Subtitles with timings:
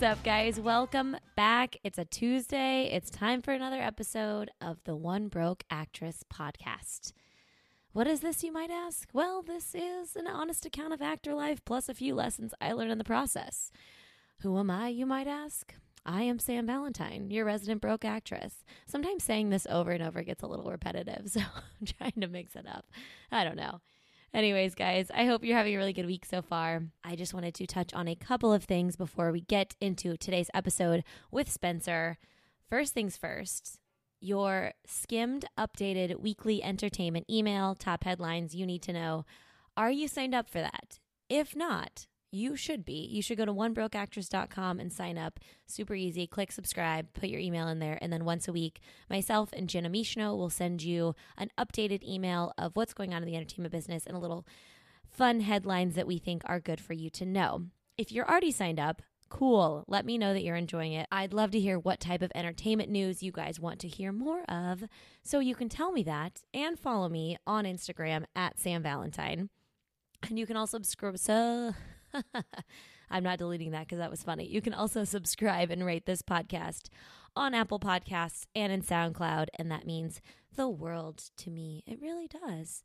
[0.00, 0.58] What's up, guys?
[0.58, 1.76] Welcome back.
[1.84, 2.88] It's a Tuesday.
[2.90, 7.12] It's time for another episode of the One Broke Actress podcast.
[7.92, 9.10] What is this, you might ask?
[9.12, 12.92] Well, this is an honest account of actor life plus a few lessons I learned
[12.92, 13.70] in the process.
[14.40, 15.74] Who am I, you might ask?
[16.06, 18.64] I am Sam Valentine, your resident broke actress.
[18.86, 22.56] Sometimes saying this over and over gets a little repetitive, so I'm trying to mix
[22.56, 22.86] it up.
[23.30, 23.82] I don't know.
[24.32, 26.84] Anyways, guys, I hope you're having a really good week so far.
[27.02, 30.50] I just wanted to touch on a couple of things before we get into today's
[30.54, 32.16] episode with Spencer.
[32.68, 33.80] First things first,
[34.20, 39.24] your skimmed, updated weekly entertainment email, top headlines you need to know.
[39.76, 41.00] Are you signed up for that?
[41.28, 43.08] If not, you should be.
[43.10, 45.40] You should go to onebrokeactress.com and sign up.
[45.66, 46.26] Super easy.
[46.26, 49.90] Click subscribe, put your email in there, and then once a week, myself and Jenna
[49.90, 54.06] Mishno will send you an updated email of what's going on in the entertainment business
[54.06, 54.46] and a little
[55.08, 57.66] fun headlines that we think are good for you to know.
[57.98, 59.84] If you're already signed up, cool.
[59.88, 61.06] Let me know that you're enjoying it.
[61.10, 64.42] I'd love to hear what type of entertainment news you guys want to hear more
[64.44, 64.84] of.
[65.22, 69.50] So you can tell me that and follow me on Instagram at Sam Valentine.
[70.28, 71.18] And you can also subscribe.
[71.18, 71.74] So
[73.10, 74.46] I'm not deleting that because that was funny.
[74.46, 76.88] You can also subscribe and rate this podcast
[77.34, 80.20] on Apple Podcasts and in SoundCloud, and that means
[80.54, 81.82] the world to me.
[81.86, 82.84] It really does.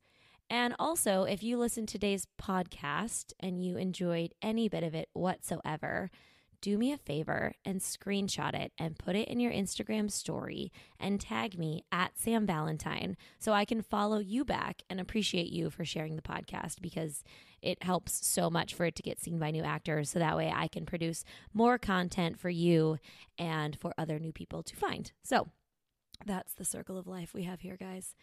[0.49, 5.09] And also, if you listen to today's podcast and you enjoyed any bit of it
[5.13, 6.11] whatsoever,
[6.61, 11.19] do me a favor and screenshot it and put it in your Instagram story and
[11.19, 15.85] tag me at Sam Valentine so I can follow you back and appreciate you for
[15.85, 17.23] sharing the podcast because
[17.61, 20.09] it helps so much for it to get seen by new actors.
[20.09, 22.97] So that way I can produce more content for you
[23.39, 25.11] and for other new people to find.
[25.23, 25.49] So
[26.25, 28.15] that's the circle of life we have here, guys.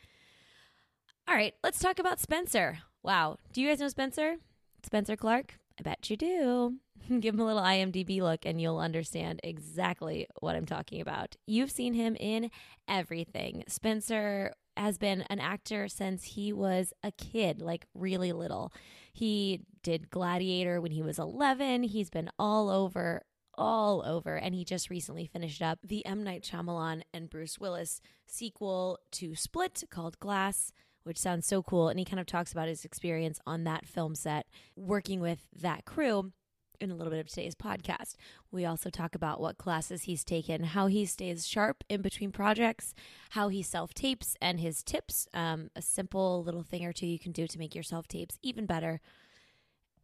[1.28, 2.78] All right, let's talk about Spencer.
[3.02, 3.38] Wow.
[3.52, 4.36] Do you guys know Spencer?
[4.82, 5.54] Spencer Clark?
[5.78, 6.76] I bet you do.
[7.20, 11.36] Give him a little IMDb look and you'll understand exactly what I'm talking about.
[11.46, 12.50] You've seen him in
[12.88, 13.64] everything.
[13.68, 18.72] Spencer has been an actor since he was a kid, like really little.
[19.12, 21.82] He did Gladiator when he was 11.
[21.84, 23.22] He's been all over,
[23.54, 24.36] all over.
[24.36, 26.24] And he just recently finished up the M.
[26.24, 30.72] Night Shyamalan and Bruce Willis sequel to Split called Glass
[31.04, 31.88] which sounds so cool.
[31.88, 34.46] And he kind of talks about his experience on that film set,
[34.76, 36.32] working with that crew
[36.80, 38.16] in a little bit of today's podcast.
[38.50, 42.94] We also talk about what classes he's taken, how he stays sharp in between projects,
[43.30, 47.18] how he self tapes, and his tips um, a simple little thing or two you
[47.18, 49.00] can do to make your self tapes even better.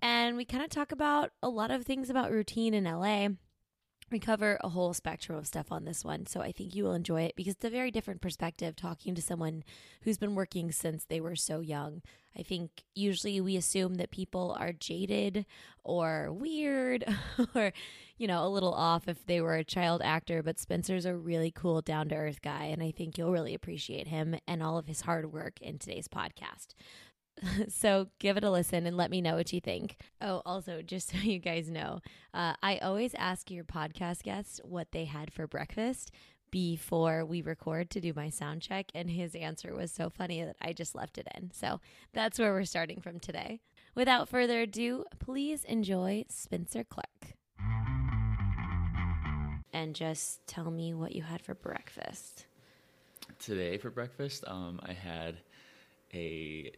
[0.01, 3.31] And we kind of talk about a lot of things about routine in LA
[4.11, 6.95] we cover a whole spectrum of stuff on this one, so I think you will
[6.95, 9.65] enjoy it because it's a very different perspective talking to someone
[10.03, 12.03] who's been working since they were so young.
[12.39, 15.45] I think usually we assume that people are jaded
[15.83, 17.05] or weird
[17.55, 17.73] or,
[18.17, 21.51] you know, a little off if they were a child actor, but Spencer's a really
[21.51, 24.87] cool, down to earth guy, and I think you'll really appreciate him and all of
[24.87, 26.75] his hard work in today's podcast.
[27.69, 29.97] so give it a listen and let me know what you think.
[30.21, 32.01] Oh, also, just so you guys know,
[32.35, 36.11] uh, I always ask your podcast guests what they had for breakfast
[36.51, 40.57] before we record to do my sound check, and his answer was so funny that
[40.63, 41.51] I just left it in.
[41.53, 41.81] So
[42.15, 43.61] that's where we're starting from today.
[43.95, 47.35] Without further ado, please enjoy Spencer Clark.
[49.73, 52.47] And just tell me what you had for breakfast.
[53.39, 55.37] Today for breakfast, um, I had
[56.15, 56.73] a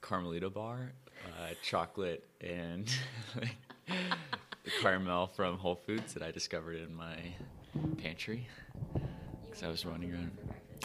[0.00, 0.92] Carmelita bar,
[1.26, 2.90] uh, chocolate, and
[3.86, 7.16] the caramel from Whole Foods that I discovered in my
[7.98, 8.46] pantry
[9.44, 10.30] because I was running around.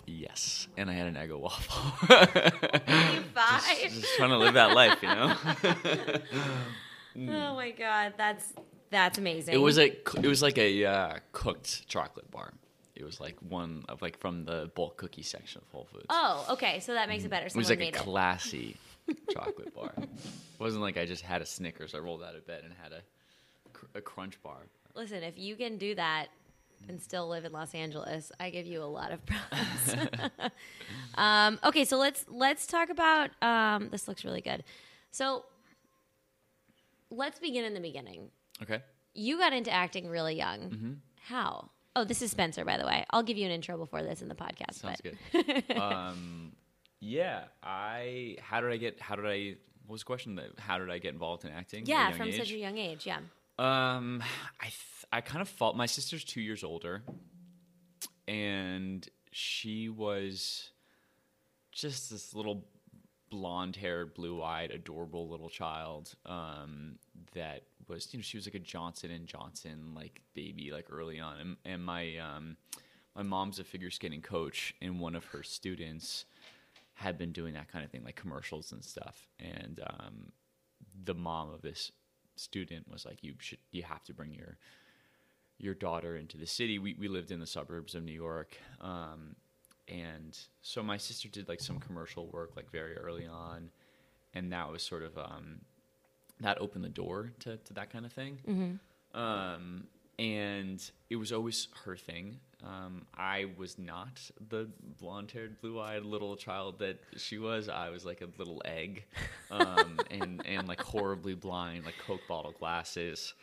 [0.06, 2.08] Yes, and I had an Eggo waffle.
[2.10, 5.36] just, just trying to live that life, you know.
[7.32, 8.54] oh my god, that's
[8.90, 9.54] that's amazing.
[9.54, 9.86] It was a
[10.18, 12.54] it was like a uh, cooked chocolate bar.
[12.96, 16.06] It was like one of like from the bulk cookie section of Whole Foods.
[16.10, 17.50] Oh, okay, so that makes it better.
[17.50, 18.78] Someone it was like a classy
[19.32, 19.94] chocolate bar.
[19.98, 21.94] It wasn't like I just had a Snickers.
[21.96, 24.68] I rolled out of bed and had a, a crunch bar.
[24.96, 26.28] Listen, if you can do that
[26.88, 29.96] and still live in Los Angeles, I give you a lot of props.
[31.16, 33.32] um, okay, so let's let's talk about.
[33.42, 34.64] Um, this looks really good.
[35.12, 35.46] So
[37.10, 38.30] let's begin in the beginning.
[38.62, 38.82] Okay.
[39.14, 40.60] You got into acting really young.
[40.60, 40.94] Mm-hmm.
[41.28, 41.70] How?
[41.96, 43.06] Oh, this is Spencer, by the way.
[43.12, 44.76] I'll give you an intro before this in the podcast.
[44.76, 45.68] Sounds but.
[45.68, 45.78] good.
[45.78, 46.53] um,
[47.04, 48.38] yeah, I.
[48.42, 49.00] How did I get?
[49.02, 49.56] How did I?
[49.86, 50.36] What was the question?
[50.36, 51.86] That How did I get involved in acting?
[51.86, 52.38] Yeah, from age?
[52.38, 53.06] such a young age.
[53.06, 53.20] Yeah.
[53.60, 54.24] Um,
[54.60, 57.04] I th- I kind of felt my sister's two years older,
[58.28, 60.72] and she was
[61.74, 62.66] just this little
[63.30, 67.00] blonde haired, blue eyed, adorable little child um,
[67.34, 71.20] that was, you know, she was like a Johnson and Johnson like baby, like early
[71.20, 71.40] on.
[71.40, 72.56] And, and my um,
[73.16, 76.26] my mom's a figure skating coach, and one of her students
[76.96, 79.28] had been doing that kind of thing, like commercials and stuff.
[79.40, 80.32] And um,
[81.04, 81.92] the mom of this
[82.36, 84.58] student was like, "You should, you have to bring your
[85.58, 89.36] your daughter into the city." We we lived in the suburbs of New York, um,
[89.88, 93.70] and so my sister did like some commercial work like very early on,
[94.34, 95.62] and that was sort of um,
[96.42, 98.40] that opened the door to to that kind of thing.
[98.48, 99.20] Mm-hmm.
[99.20, 99.88] Um,
[100.20, 102.40] and it was always her thing.
[102.66, 104.70] Um, I was not the
[105.00, 107.68] blonde-haired, blue-eyed little child that she was.
[107.68, 109.04] I was like a little egg,
[109.52, 113.34] um, and and like horribly blind, like Coke bottle glasses.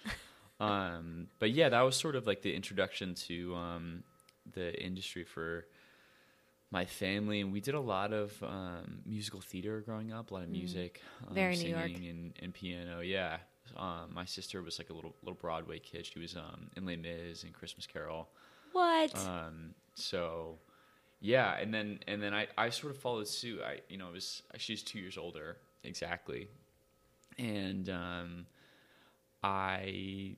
[0.58, 4.02] Um, but yeah, that was sort of like the introduction to um,
[4.52, 5.66] the industry for
[6.70, 10.42] my family, and we did a lot of um, musical theater growing up, a lot
[10.44, 11.34] of music, um, Mm.
[11.34, 13.00] Very singing and, and piano.
[13.00, 13.38] Yeah,
[13.76, 16.06] um, my sister was like a little little Broadway kid.
[16.06, 18.28] She was um, in Les Mis and Christmas Carol.
[18.72, 19.14] What?
[19.26, 20.58] Um, so
[21.20, 23.60] yeah, and then and then I, I sort of followed suit.
[23.64, 26.48] I you know it was she's two years older exactly,
[27.38, 28.46] and um,
[29.42, 30.36] I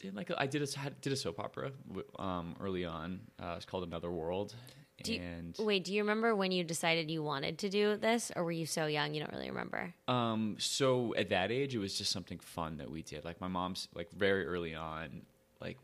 [0.00, 1.72] did like I did a did a soap opera
[2.18, 3.20] um, early on.
[3.40, 4.54] Uh, it's called Another World,
[5.02, 8.30] Do you- and Wait, do you remember when you decided you wanted to do this,
[8.36, 9.92] or were you so young you don't really remember?
[10.08, 13.24] Um, so at that age, it was just something fun that we did.
[13.24, 15.22] Like my mom's, like very early on,
[15.60, 15.78] like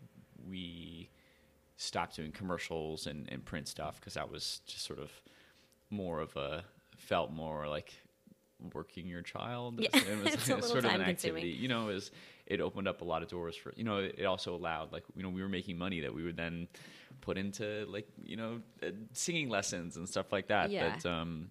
[0.48, 1.08] we
[1.76, 5.10] stopped doing commercials and, and print stuff because that was just sort of
[5.90, 6.64] more of a
[6.96, 7.92] felt more like
[8.72, 9.80] working your child.
[9.80, 11.48] Yeah, It was it's sort of an activity.
[11.48, 12.10] You know, it was
[12.46, 13.98] it opened up a lot of doors for you know.
[13.98, 16.69] It also allowed like you know we were making money that we would then
[17.20, 20.70] put into like you know uh, singing lessons and stuff like that.
[20.70, 20.96] Yeah.
[20.96, 21.50] That um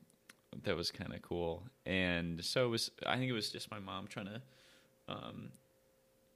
[0.63, 1.63] that was kind of cool.
[1.85, 2.91] And so it was.
[3.05, 4.41] I think it was just my mom trying to
[5.07, 5.49] um,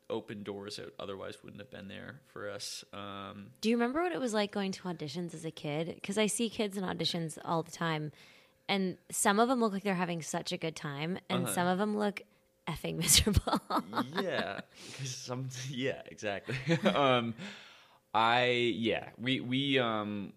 [0.09, 2.83] open doors that otherwise wouldn't have been there for us.
[2.93, 5.91] Um, Do you remember what it was like going to auditions as a kid?
[5.95, 8.11] Because I see kids in auditions all the time,
[8.69, 11.53] and some of them look like they're having such a good time, and Uh-huh.
[11.53, 12.21] some of them look
[12.67, 13.59] effing miserable.
[14.21, 14.61] yeah,
[15.03, 15.49] some.
[15.69, 16.55] Yeah, exactly.
[16.93, 17.33] um,
[18.13, 20.33] I yeah we we um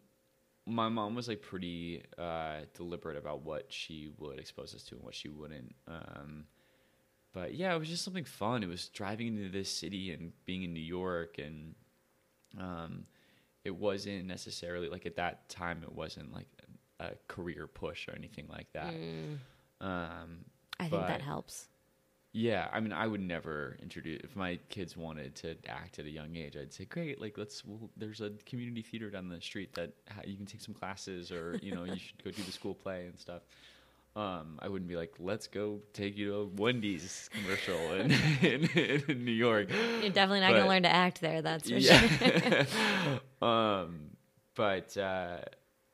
[0.67, 5.05] my mom was like pretty uh, deliberate about what she would expose us to and
[5.05, 5.75] what she wouldn't.
[5.87, 6.45] Um,
[7.33, 8.63] but yeah, it was just something fun.
[8.63, 11.75] It was driving into this city and being in New York, and
[12.59, 13.05] um,
[13.65, 15.83] it wasn't necessarily like at that time.
[15.83, 16.49] It wasn't like
[17.01, 18.93] a career push or anything like that.
[18.93, 19.35] Um,
[19.81, 20.45] Mm.
[20.81, 21.69] I think that helps.
[22.33, 26.11] yeah, I mean, I would never introduce if my kids wanted to act at a
[26.11, 26.57] young age.
[26.57, 27.65] I'd say, great, like let's.
[27.65, 31.31] Well, there's a community theater down the street that ha- you can take some classes,
[31.33, 33.43] or you know, you should go do the school play and stuff.
[34.19, 38.11] Um, I wouldn't be like, let's go take you to a Wendy's commercial in,
[38.43, 38.69] in,
[39.07, 39.69] in New York.
[39.71, 41.41] You're definitely not going to learn to act there.
[41.41, 42.67] That's for sure.
[43.49, 44.11] um,
[44.57, 45.37] but uh,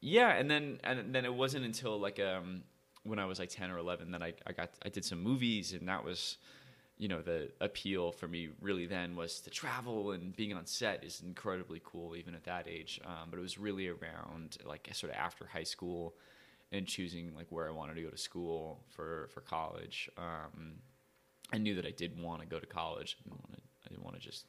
[0.01, 2.63] yeah, and then and then it wasn't until like um
[3.03, 5.75] when I was like ten or eleven that I I got I did some movies,
[5.75, 6.39] and that was
[6.97, 11.05] you know the appeal for me really then was to travel and being on set
[11.05, 13.03] is incredibly cool even at that age.
[13.05, 16.15] Um, but it was really around like sort of after high school
[16.75, 20.11] and choosing like where I wanted to go to school for for college.
[20.19, 20.75] Um,
[21.53, 23.17] I knew that I did want to go to college.
[23.21, 23.63] I didn't want to.
[23.87, 24.47] I didn't want to just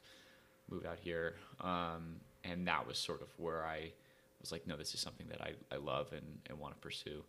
[0.70, 1.36] move out here.
[1.62, 3.92] Um, and that was sort of where I
[4.42, 7.24] was like, no, this is something that I, I love and, and want to pursue.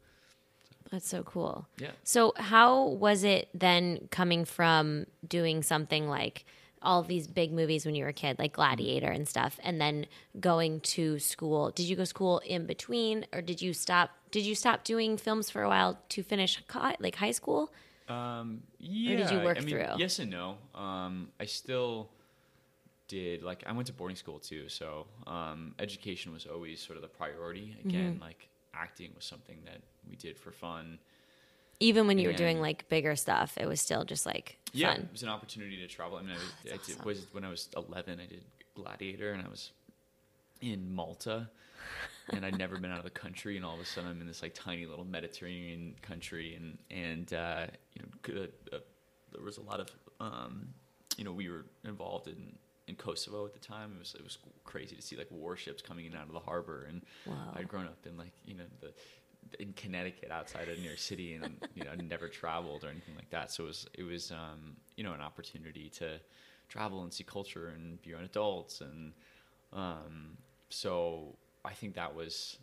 [0.91, 1.67] That's so cool.
[1.79, 1.91] Yeah.
[2.05, 6.45] So, how was it then coming from doing something like
[6.81, 10.07] all these big movies when you were a kid, like Gladiator and stuff, and then
[10.39, 11.71] going to school?
[11.71, 14.11] Did you go to school in between, or did you stop?
[14.31, 16.63] Did you stop doing films for a while to finish
[17.01, 17.73] like high school?
[18.09, 19.17] Um, yeah.
[19.17, 19.87] did you work I mean, through?
[19.99, 20.59] Yes and no.
[20.75, 22.11] Um, I still
[23.09, 27.03] did like I went to boarding school too, so um, education was always sort of
[27.03, 27.77] the priority.
[27.85, 28.23] Again, Mm-hmm.
[28.23, 30.99] like acting was something that we did for fun.
[31.79, 35.09] Even when you were doing like bigger stuff, it was still just like Yeah, it
[35.13, 36.17] was an opportunity to travel.
[36.19, 37.05] I mean, I, was, I did, awesome.
[37.05, 38.43] was when I was 11, I did
[38.75, 39.73] Gladiator, and I was
[40.63, 41.49] in Malta,
[42.33, 44.27] and I'd never been out of the country, and all of a sudden I'm in
[44.27, 48.79] this like tiny little Mediterranean country, and and uh, you know, good, uh,
[49.33, 49.91] there was a lot of
[50.21, 50.69] um,
[51.17, 52.57] you know, we were involved in.
[52.89, 56.05] In Kosovo at the time, it was it was crazy to see like warships coming
[56.07, 57.53] in and out of the harbor, and Wow.
[57.53, 58.93] I'd grown up in like you know the
[59.59, 63.17] in Connecticut outside of New York City, and you know I'd never traveled or anything
[63.17, 63.51] like that.
[63.51, 66.21] So it was it was um, you know an opportunity to
[66.69, 69.13] travel and see culture and be around adults, and
[69.73, 70.37] um,
[70.69, 72.59] so I think that was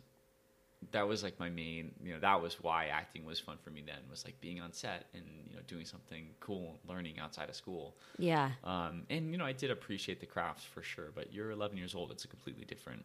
[0.92, 3.82] that was like my main you know that was why acting was fun for me
[3.86, 7.54] then was like being on set and you know doing something cool learning outside of
[7.56, 8.50] school Yeah.
[8.64, 11.94] um, and you know i did appreciate the craft for sure but you're 11 years
[11.94, 13.02] old it's a completely different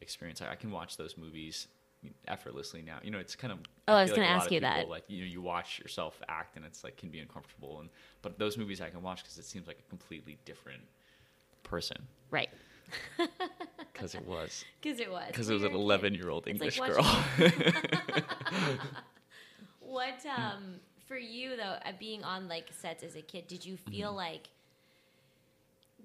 [0.00, 1.68] experience i, I can watch those movies
[2.28, 4.74] effortlessly now you know it's kind of Oh, I was feel gonna ask you people,
[4.74, 4.88] that.
[4.88, 7.90] like you know you watch yourself act and it's like can be uncomfortable and
[8.22, 10.82] but those movies i can watch because it seems like a completely different
[11.62, 12.48] person Right.
[13.98, 15.26] because it was Because it was.
[15.28, 15.84] because it was an You're a kid.
[15.84, 17.04] 11 year old english like girl
[19.80, 24.08] What um for you though, being on like sets as a kid, did you feel
[24.08, 24.16] Mm-hmm.
[24.16, 24.48] like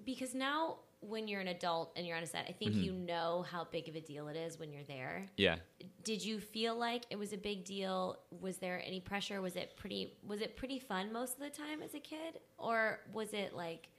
[0.06, 2.84] because now when you're an adult and you're on a set, I think Mm-hmm.
[2.84, 5.28] you know how big of a deal it is when you're there.
[5.38, 5.58] yeah
[6.06, 8.18] Did you feel like it was a big deal?
[8.42, 9.42] Was there any pressure?
[9.42, 13.00] Was it pretty was it pretty fun most of the time as a kid or
[13.12, 13.90] was it like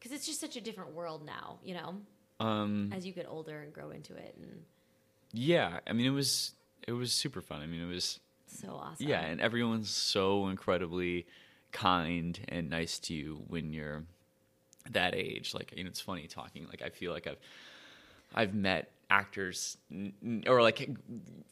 [0.00, 1.96] cuz it's just such a different world now, you know,
[2.40, 4.62] um as you get older and grow into it and
[5.32, 6.52] yeah i mean it was
[6.86, 9.08] it was super fun i mean it was so awesome.
[9.08, 11.26] Yeah, and everyone's so incredibly
[11.72, 14.04] kind and nice to you when you're
[14.90, 15.54] that age.
[15.54, 16.66] Like, you know, it's funny talking.
[16.68, 17.38] Like, I feel like I've
[18.34, 19.76] I've met actors
[20.46, 20.88] or like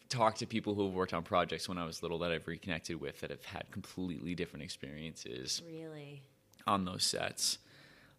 [0.09, 3.01] talked to people who have worked on projects when I was little that I've reconnected
[3.01, 6.23] with that have had completely different experiences Really.
[6.67, 7.59] on those sets.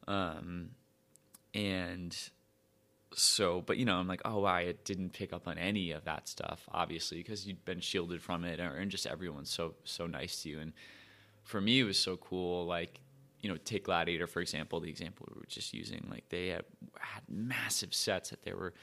[0.08, 0.72] Um,
[1.54, 2.18] and
[3.16, 6.06] so, but you know, I'm like, oh, wow I didn't pick up on any of
[6.06, 10.08] that stuff, obviously, because you'd been shielded from it, or, and just everyone's so so
[10.08, 10.60] nice to you.
[10.60, 10.74] And
[11.44, 12.66] for me, it was so cool.
[12.66, 13.00] Like,
[13.42, 16.06] you know, take Gladiator for example, the example we were just using.
[16.10, 16.66] Like, they had,
[17.00, 18.74] had massive sets that they were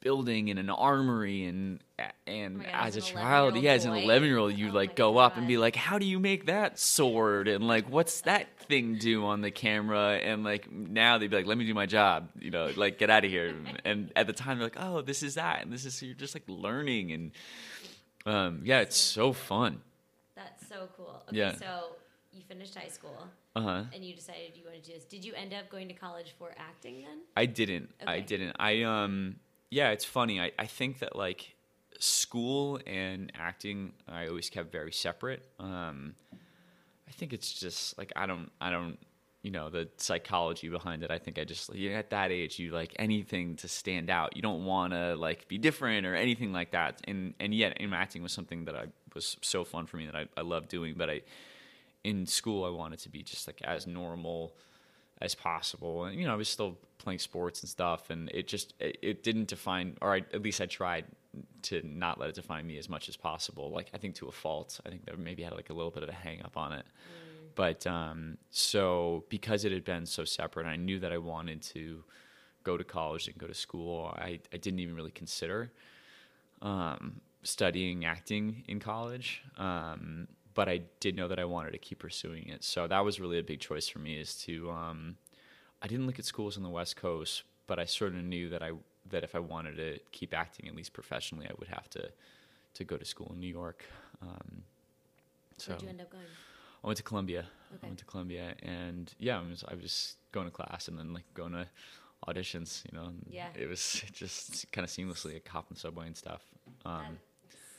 [0.00, 1.80] building in an armory and
[2.26, 4.68] and Oh God, as a as an child yeah as an 11 year old you
[4.68, 7.88] Oh like go up and be like how do you make that sword and like
[7.90, 11.64] what's that thing do on the camera and like now they'd be like let me
[11.66, 14.66] do my job you know like get out of here and at the time they're
[14.66, 17.32] like oh this is that and this is you're just like learning and
[18.26, 19.80] um yeah it's so fun
[20.34, 21.22] That's so cool.
[21.28, 21.54] Okay, Yeah.
[21.56, 21.96] so
[22.32, 23.26] you finished high school
[23.56, 25.04] uh-huh and you decided you wanted to do this.
[25.04, 27.20] Did you end up going to college for acting then?
[27.34, 27.88] I didn't.
[28.06, 28.54] I didn't.
[28.60, 29.36] I um
[29.70, 30.40] yeah, it's funny.
[30.40, 31.54] I, I think that like
[31.98, 35.46] school and acting I always kept very separate.
[35.58, 36.14] Um
[37.08, 38.98] I think it's just like I don't I don't
[39.42, 41.10] you know the psychology behind it.
[41.10, 44.36] I think I just you at that age you like anything to stand out.
[44.36, 47.00] You don't want to like be different or anything like that.
[47.04, 50.16] And and yet in acting was something that I was so fun for me that
[50.16, 51.22] I I love doing, but I
[52.04, 54.54] in school I wanted to be just like as normal
[55.20, 56.04] as possible.
[56.04, 59.22] And you know, I was still playing sports and stuff, and it just it, it
[59.22, 61.04] didn't define, or I, at least I tried
[61.62, 63.70] to not let it define me as much as possible.
[63.70, 64.80] Like I think to a fault.
[64.86, 66.86] I think that maybe had like a little bit of a hang up on it.
[67.54, 72.04] But um, so because it had been so separate, I knew that I wanted to
[72.64, 74.12] go to college and go to school.
[74.16, 75.72] I, I didn't even really consider
[76.60, 79.42] um, studying acting in college.
[79.56, 82.64] Um, but I did know that I wanted to keep pursuing it.
[82.64, 85.16] So that was really a big choice for me is to, um,
[85.82, 88.62] I didn't look at schools on the West Coast, but I sort of knew that
[88.62, 88.70] I,
[89.10, 92.08] that if I wanted to keep acting, at least professionally, I would have to,
[92.72, 93.84] to go to school in New York.
[94.22, 94.62] Um,
[95.58, 96.24] so Where'd you end up going?
[96.82, 97.40] I went to Columbia.
[97.74, 97.80] Okay.
[97.82, 101.12] I went to Columbia, and yeah, I was, I was going to class and then
[101.12, 101.66] like going to
[102.26, 102.82] auditions.
[102.90, 103.48] You know, Yeah.
[103.54, 106.40] It was just kind of seamlessly like hop on the subway and stuff.
[106.86, 107.18] Um,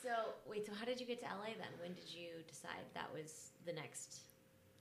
[0.07, 1.67] so wait, so how did you get to LA then?
[1.81, 4.21] When did you decide that was the next?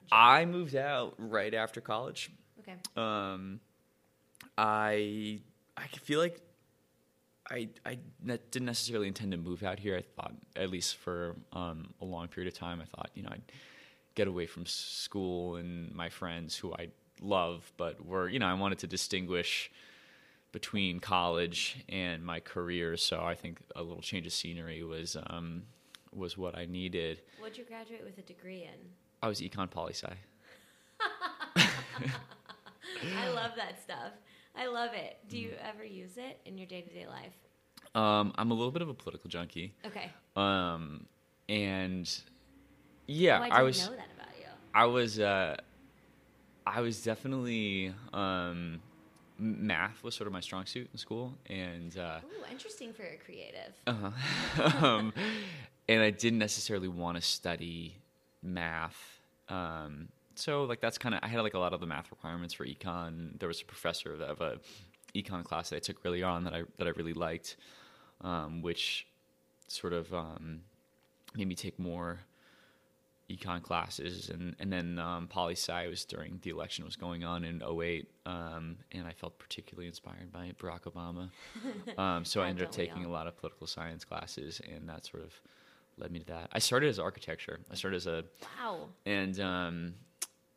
[0.03, 0.13] jump?
[0.13, 2.31] I moved out right after college.
[2.61, 2.75] okay.
[2.97, 3.61] Um,
[4.57, 5.41] I
[5.77, 6.41] I feel like
[7.51, 9.97] I I ne- didn't necessarily intend to move out here.
[9.97, 13.31] I thought, at least for um, a long period of time, I thought you know
[13.33, 13.53] I'd
[14.15, 16.89] get away from school and my friends who I
[17.21, 19.71] love, but were you know I wanted to distinguish
[20.57, 22.97] between college and my career.
[22.97, 25.65] So I think a little change of scenery was um,
[26.15, 27.21] was what I needed.
[27.39, 28.89] What'd you graduate with a degree in?
[29.23, 30.11] I was econ poli sci.
[31.59, 34.13] I love that stuff.
[34.57, 35.19] I love it.
[35.29, 37.35] Do you ever use it in your day to day life?
[37.95, 39.75] Um, I'm a little bit of a political junkie.
[39.85, 40.11] Okay.
[40.37, 41.05] Um,
[41.51, 42.11] and
[43.07, 44.47] yeah, oh, I I, was, know that about you.
[44.75, 45.57] I was, uh,
[46.67, 48.81] I was definitely, um,
[49.39, 53.17] math was sort of my strong suit in school, and uh, Ooh, interesting for a
[53.17, 53.75] creative.
[53.87, 54.87] uh-huh.
[54.87, 55.13] um,
[55.89, 57.97] and I didn't necessarily want to study
[58.43, 59.21] math.
[59.49, 62.55] Um, so like that's kind of I had like a lot of the math requirements
[62.55, 63.39] for econ.
[63.39, 64.59] There was a professor of, of a
[65.15, 67.57] econ class that I took early on that I that I really liked,
[68.21, 69.07] um, which
[69.69, 70.61] sort of um,
[71.35, 72.21] made me take more
[73.31, 77.45] econ classes, and and then um, poli sci was during the election was going on
[77.45, 81.31] in 08, um, and I felt particularly inspired by Barack Obama.
[81.99, 85.23] Um, so I ended up taking a lot of political science classes, and that sort
[85.25, 85.33] of
[85.99, 86.51] led me to that.
[86.53, 87.59] I started as architecture.
[87.71, 88.25] I started as a
[88.61, 88.89] Wow.
[89.07, 89.95] and um,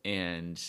[0.06, 0.62] and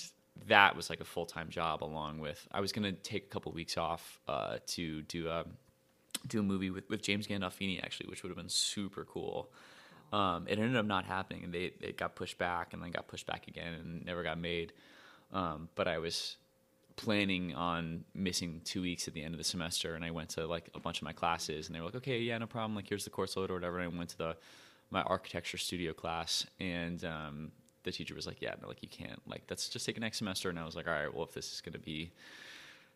[0.47, 1.83] that was like a full time job.
[1.83, 5.45] Along with, I was gonna take a couple weeks off uh, to do a
[6.27, 9.51] do a movie with, with James Gandolfini actually, which would have been super cool.
[10.13, 13.07] Um, it ended up not happening, and they it got pushed back, and then got
[13.07, 14.73] pushed back again, and never got made.
[15.33, 16.37] Um, but I was
[16.97, 20.47] planning on missing two weeks at the end of the semester, and I went to
[20.47, 22.75] like a bunch of my classes, and they were like, "Okay, yeah, no problem.
[22.75, 24.37] Like, here's the course load or whatever." And I went to the
[24.91, 27.53] my architecture studio class, and um,
[27.85, 29.21] the teacher was like, "Yeah, no, like you can't.
[29.27, 31.53] Like, that's just take next semester." And I was like, "All right, well, if this
[31.53, 32.11] is going to be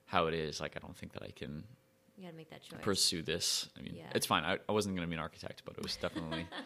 [0.07, 1.65] how it is, like, I don't think that I can
[2.17, 2.79] You gotta make that choice.
[2.83, 3.69] pursue this.
[3.79, 4.05] I mean, Yeah.
[4.15, 4.45] it's fine.
[4.45, 6.47] I, I wasn't going to be an architect, but it was definitely.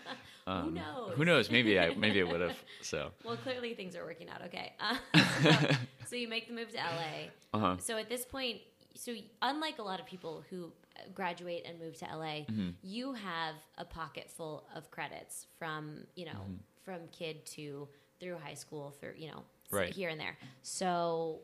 [0.46, 1.12] Um, knows?
[1.14, 1.50] Who knows?
[1.50, 2.56] Maybe I maybe I would have.
[2.80, 3.10] So.
[3.22, 4.72] well, clearly things are working out okay.
[4.80, 4.96] Uh,
[5.42, 5.76] so,
[6.06, 7.28] so you make the move to LA.
[7.52, 7.76] Uh-huh.
[7.78, 8.62] So at this point,
[8.94, 9.12] so
[9.42, 10.72] unlike a lot of people who
[11.14, 12.70] graduate and move to LA, Mm-hmm.
[12.82, 16.54] you have a pocket full of credits from you know Mm-hmm.
[16.82, 17.86] from kid to
[18.18, 19.92] through high school through you know Right.
[19.92, 20.38] here and there.
[20.62, 21.40] So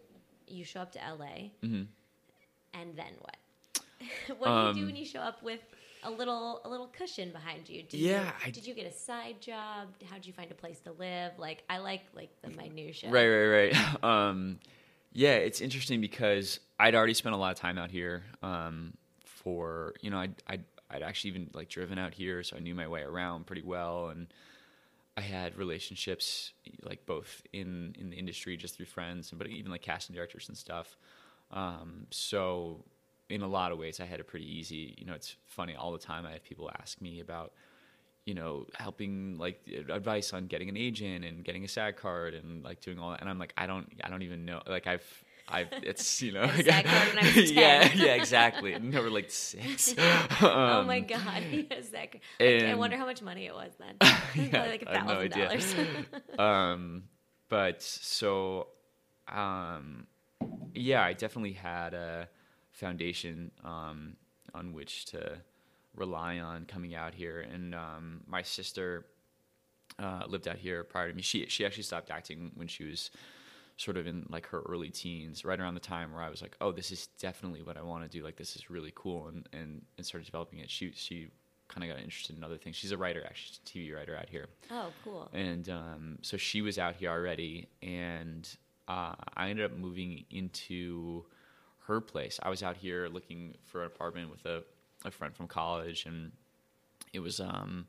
[0.47, 1.89] you show up to LA, Mhm.
[2.73, 3.37] and then what?
[4.39, 5.61] what do you do Um, when you show up with
[6.03, 7.83] a little a little cushion behind you?
[7.83, 9.89] Did Yeah, You, I- did you get a side job?
[10.09, 11.33] How did you find a place to live?
[11.39, 13.11] Like I like like the minutia.
[13.11, 14.05] Right, right, right.
[14.05, 14.59] Um,
[15.13, 18.25] yeah, it's interesting because I'd already spent a lot of time out here.
[18.43, 22.61] Um, for you know, I'd, I'd I'd actually even like driven out here, so I
[22.61, 24.27] knew my way around pretty well, and
[25.17, 29.83] I had relationships like both in in the industry just through friends, but even like
[29.83, 30.97] casting directors and stuff.
[31.53, 32.85] Um, so
[33.35, 34.95] in a lot of ways, I had a pretty easy.
[34.99, 36.25] You know, it's funny all the time.
[36.27, 37.53] I have people ask me about
[38.27, 39.61] you know, helping like
[39.91, 43.21] advice on getting an agent and getting a SAG card and like doing all that.
[43.21, 44.63] And I'm like, I don't, I don't even know.
[44.67, 45.05] Like I've,
[45.47, 48.73] I've, it's you know, had a SAG card when I was yeah, yeah, exactly.
[48.73, 49.95] And they were like six.
[50.41, 51.43] oh Um, my god!
[51.53, 53.97] Yes, that, I, I wonder how much money it was then.
[54.35, 55.75] Yeah, like a thousand dollars.
[56.39, 57.03] um,
[57.51, 58.69] but so,
[59.29, 60.07] um,
[60.73, 62.29] yeah, I definitely had a
[62.75, 64.17] foundation um,
[64.55, 65.39] on which to
[65.97, 67.41] rely on coming out here.
[67.41, 69.07] And um, my sister
[69.99, 71.23] uh, lived out here prior to me.
[71.23, 73.11] She she actually stopped acting when she was
[73.77, 76.57] sort of in like her early teens, right around the time where I was like,
[76.61, 78.25] oh, this is definitely what I want to do.
[78.25, 80.71] Like this is really cool, and and, and started developing it.
[80.71, 81.29] She she
[81.69, 82.77] kind of got interested in other things.
[82.77, 84.49] She's a writer, actually, she's a TV writer out here.
[84.71, 85.31] oh, cool.
[85.33, 88.49] And um, so she was out here already, and
[88.87, 91.25] uh, I ended up moving into
[91.87, 92.39] her place.
[92.43, 94.63] I was out here looking for an apartment with a,
[95.05, 96.33] a friend from college, and
[97.13, 97.87] it was um,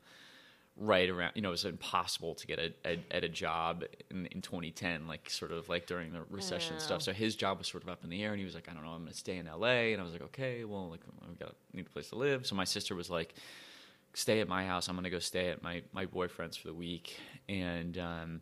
[0.76, 4.26] right around, you know, it was impossible to get a, a, at a job in,
[4.26, 7.02] in 2010, like sort of like during the recession and stuff.
[7.02, 8.74] So his job was sort of up in the air, and he was like, I
[8.74, 9.92] don't know, I'm going to stay in LA.
[9.92, 12.46] And I was like, okay, well, like, I got need a place to live.
[12.46, 13.34] So my sister was like,
[14.16, 14.88] stay at my house.
[14.88, 18.40] I'm gonna go stay at my my boyfriend's for the week, and um,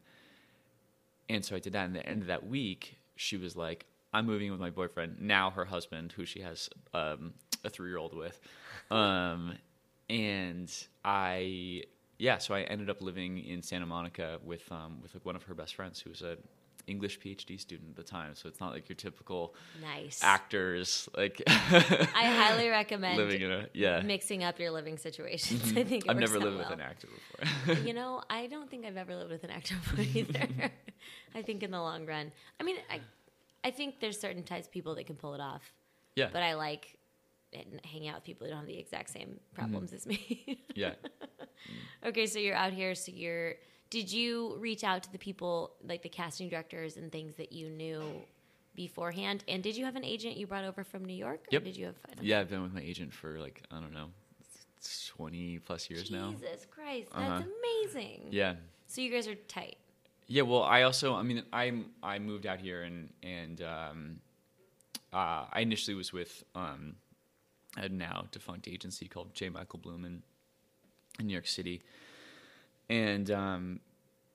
[1.28, 1.84] and so I did that.
[1.86, 5.50] And the end of that week, she was like, "I'm moving with my boyfriend now,
[5.50, 8.40] her husband, who she has um, a three year old with,"
[8.90, 9.54] um,
[10.08, 10.72] and
[11.04, 11.82] I
[12.18, 15.42] yeah, so I ended up living in Santa Monica with um, with like one of
[15.44, 16.38] her best friends, who was a
[16.86, 18.34] English PhD student at the time.
[18.34, 20.20] So it's not like your typical Nice.
[20.22, 21.52] actors like I
[22.24, 24.00] highly recommend living in a yeah.
[24.00, 25.72] mixing up your living situations.
[25.76, 26.68] I think I've never lived well.
[26.68, 27.74] with an actor before.
[27.86, 30.70] you know, I don't think I've ever lived with an actor before either.
[31.34, 33.00] I think in the long run, I mean, I,
[33.64, 35.72] I think there's certain types of people that can pull it off,
[36.16, 36.98] yeah, but I like
[37.84, 39.96] hanging out with people who don't have the exact same problems Mm-hmm.
[39.96, 40.64] as me.
[40.74, 40.94] yeah.
[42.04, 42.94] okay, so you're out here.
[42.94, 43.54] So you're.
[43.90, 47.68] Did you reach out to the people, like the casting directors and things that you
[47.70, 48.02] knew
[48.74, 49.44] beforehand?
[49.46, 51.40] And did you have an agent you brought over from New York?
[51.44, 51.64] Or Yep.
[51.64, 51.94] did you have?
[52.20, 54.08] Yeah, I've been with my agent for like I don't know,
[55.08, 56.30] twenty plus years now.
[56.32, 57.42] Jesus Christ, that's Uh-huh.
[57.84, 58.28] amazing.
[58.30, 58.54] Yeah,
[58.88, 59.76] So you guys are tight.
[60.26, 60.42] Yeah.
[60.42, 64.20] Well, I also, I mean, I I moved out here and and um,
[65.12, 66.96] uh, I initially was with um,
[67.76, 69.48] a now defunct agency called J.
[69.48, 70.22] Michael Bloom in,
[71.18, 71.82] in New York City,
[72.88, 73.80] and um,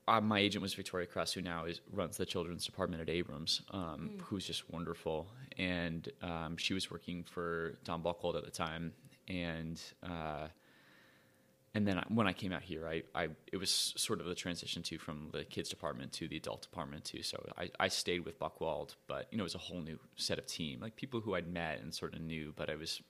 [0.08, 3.62] uh, my agent was Victoria Kress, who now is runs the children's department at Abrams,
[3.72, 5.28] um, who's just wonderful.
[5.58, 8.94] And um, she was working for Don Buchwald at the time,
[9.28, 10.48] and uh,
[11.76, 14.36] and then I, when I came out here, I, I it was sort of the
[14.36, 17.22] transition too from the kids department to the adult department too.
[17.24, 20.40] So I, I stayed with Buchwald, but you know it was a whole new set
[20.40, 23.02] of team, like people who I'd met and sort of knew, but I was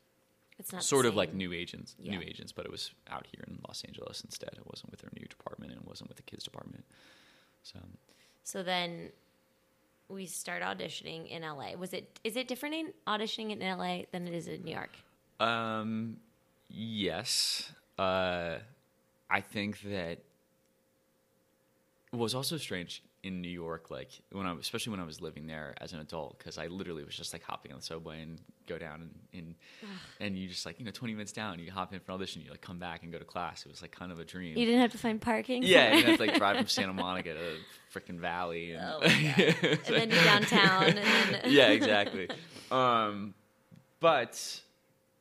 [0.57, 2.11] It's not sort of like new agents, Yeah.
[2.17, 4.51] new agents, but it was out here in Los Angeles instead.
[4.57, 6.83] It wasn't with their new department, and it wasn't with the kids department.
[7.63, 7.79] So
[8.43, 9.11] So then
[10.09, 11.75] we start auditioning in LA.
[11.77, 14.97] Was it is it different in auditioning in LA than it is in New York?
[15.39, 16.17] Um,
[16.67, 17.71] yes.
[17.99, 18.59] Uh,
[19.29, 20.19] I think that
[22.11, 25.45] it was also strange in New York, like when I, especially when I was living
[25.45, 28.39] there as an adult, because I literally was just like hopping on the subway and
[28.67, 29.55] go down and and,
[30.21, 32.49] and you just like you know twenty minutes down, you hop in for audition, you
[32.49, 33.65] like come back and go to class.
[33.65, 34.57] It was like kind of a dream.
[34.57, 35.63] You didn't have to find parking.
[35.63, 37.57] yeah, you have to like drive from Santa Monica to
[37.93, 40.83] freaking Valley, and, Oh and then you're downtown.
[40.83, 42.29] And then yeah, exactly.
[42.71, 43.33] Um,
[43.99, 44.61] but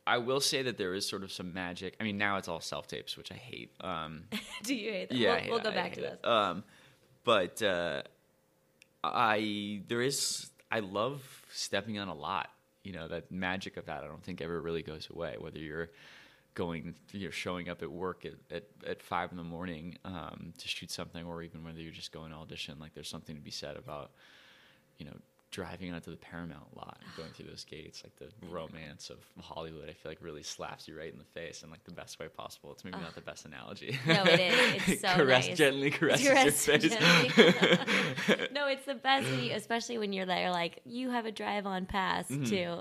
[0.07, 1.95] I will say that there is sort of some magic.
[1.99, 3.71] I mean, now it's all self tapes, which I hate.
[3.81, 4.23] Um,
[4.63, 5.17] Do you hate that?
[5.17, 6.17] yeah, we'll, hate we'll go back to this.
[6.23, 6.63] Um,
[7.23, 8.03] but uh,
[9.03, 12.49] I there is I love stepping on a lot.
[12.83, 14.03] You know that magic of that.
[14.03, 15.35] I don't think ever really goes away.
[15.37, 15.89] Whether you're
[16.55, 20.67] going, you're showing up at work at, at, at five in the morning um, to
[20.67, 22.77] shoot something, or even whether you're just going to audition.
[22.79, 24.11] Like there's something to be said about
[24.97, 25.15] you know
[25.51, 28.03] driving onto the Paramount lot and going through those gates.
[28.03, 29.89] Like the romance of Hollywood.
[29.89, 32.27] I feel like really slaps you right in the face in like the best way
[32.27, 32.71] possible.
[32.71, 33.97] It's maybe not the best analogy.
[34.05, 34.87] No, it is.
[34.87, 35.57] It's so Caress, nice.
[35.57, 38.47] Gently caresses Caress your face.
[38.51, 40.51] no, it's the best, especially when you're there.
[40.51, 42.43] Like you have a drive on pass Mm-hmm.
[42.43, 42.79] too,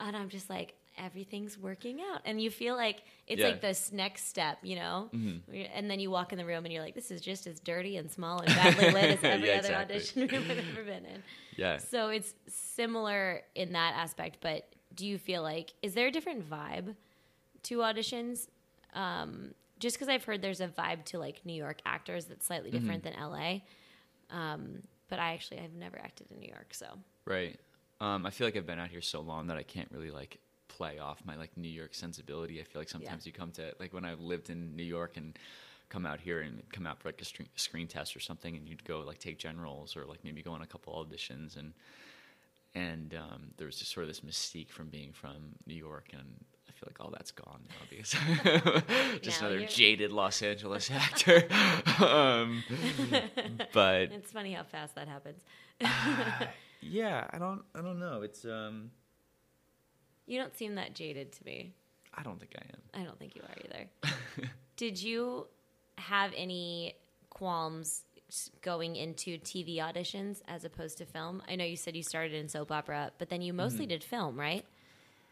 [0.00, 3.48] and I'm just like everything's working out, and you feel like it's Yeah.
[3.48, 5.08] like this next step, you know.
[5.14, 5.54] Mm-hmm.
[5.74, 7.96] And then you walk in the room, and you're like, "This is just as dirty
[7.96, 9.96] and small and badly lit as every Yeah, other exactly.
[9.96, 11.22] audition room I've ever been in."
[11.56, 11.78] yeah.
[11.78, 16.48] So it's similar in that aspect, but do you feel like is there a different
[16.48, 16.94] vibe
[17.64, 18.48] to auditions?
[18.94, 22.70] Um, just because I've heard there's a vibe to like New York actors that's slightly
[22.70, 23.60] different than LA.
[24.30, 26.86] Um, but I actually I've never acted in New York, so
[27.24, 27.58] Right.
[28.00, 30.38] Um, I feel like I've been out here so long that I can't really like
[30.68, 32.60] play off my like New York sensibility.
[32.60, 35.38] I feel like sometimes you come to like when I lived in New York and
[35.88, 38.68] come out here and come out for like a screen, screen test or something, and
[38.68, 41.72] you'd go like take generals or like maybe go on a couple auditions and
[42.74, 46.44] and um, there was just sort of this mystique from being from New York and.
[46.68, 48.12] I feel like all that's gone now because
[49.22, 51.48] just Now another jaded Los Angeles actor.
[52.04, 52.62] um,
[53.72, 55.42] but it's funny how fast that happens.
[56.80, 58.22] yeah, I don't, I don't know.
[58.22, 58.90] It's um,
[60.28, 61.72] You don't seem that jaded to me.
[62.14, 63.02] I don't think I am.
[63.02, 64.48] I don't think you are either.
[64.76, 65.46] Did you
[65.96, 66.94] have any
[67.30, 68.02] qualms
[68.60, 71.42] going into TV auditions as opposed to film?
[71.48, 73.88] I know you said you started in soap opera, but then you mostly Mm-hmm.
[73.88, 74.64] did film, right?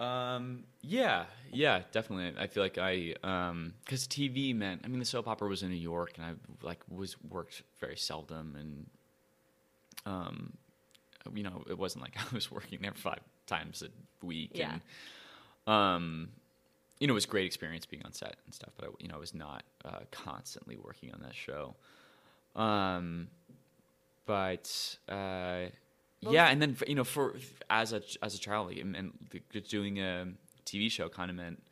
[0.01, 2.41] Um, yeah, yeah, definitely.
[2.43, 5.69] I feel like I, um, cause TV meant, I mean, the soap opera was in
[5.71, 6.33] New York and I
[6.65, 8.87] like was worked very seldom and,
[10.07, 10.53] um,
[11.35, 14.79] you know, it wasn't like I was working there five times a week Yeah.
[15.67, 16.29] and, um,
[16.99, 19.09] you know, it was a great experience being on set and stuff, but I, you
[19.09, 21.75] know, I was not, uh, constantly working on that show.
[22.55, 23.29] Um,
[24.25, 25.67] but, uh,
[26.23, 27.37] What yeah, and then you know, for
[27.71, 29.13] as a as a child, like, and,
[29.69, 30.27] doing a
[30.65, 31.63] TV show kind of meant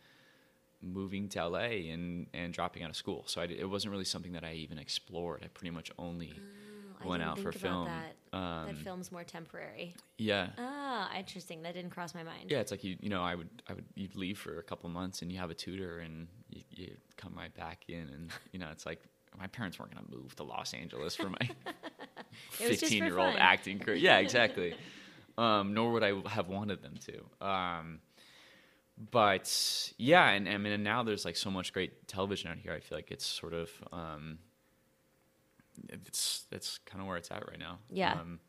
[0.83, 3.25] moving to LA and and dropping out of school.
[3.27, 5.43] So I, it wasn't really something that I even explored.
[5.43, 6.35] I pretty much only
[7.03, 7.87] I went out for film.
[7.87, 8.15] That.
[8.35, 9.95] Um, that film's more temporary.
[10.19, 11.63] yeah, Ah, interesting.
[11.63, 12.51] That didn't cross my mind.
[12.51, 12.61] yeah.
[12.61, 15.23] It's like you you know I would I would you'd leave for a couple months
[15.23, 18.69] and you have a tutor and you, you come right back in and you know
[18.73, 19.01] it's like
[19.39, 21.37] my parents weren't gonna move to Los Angeles for my
[22.61, 23.97] It was just for 15 year old acting career.
[23.97, 24.75] Yeah, exactly.
[25.39, 27.47] um, nor would I have wanted them to.
[27.47, 28.01] Um,
[29.11, 32.73] but yeah, and I mean, and now there's like so much great television out here.
[32.73, 34.39] I feel like it's sort of um,
[35.91, 37.79] it's it's kind of where it's at right now.
[37.91, 38.13] Yeah.
[38.15, 38.41] Um,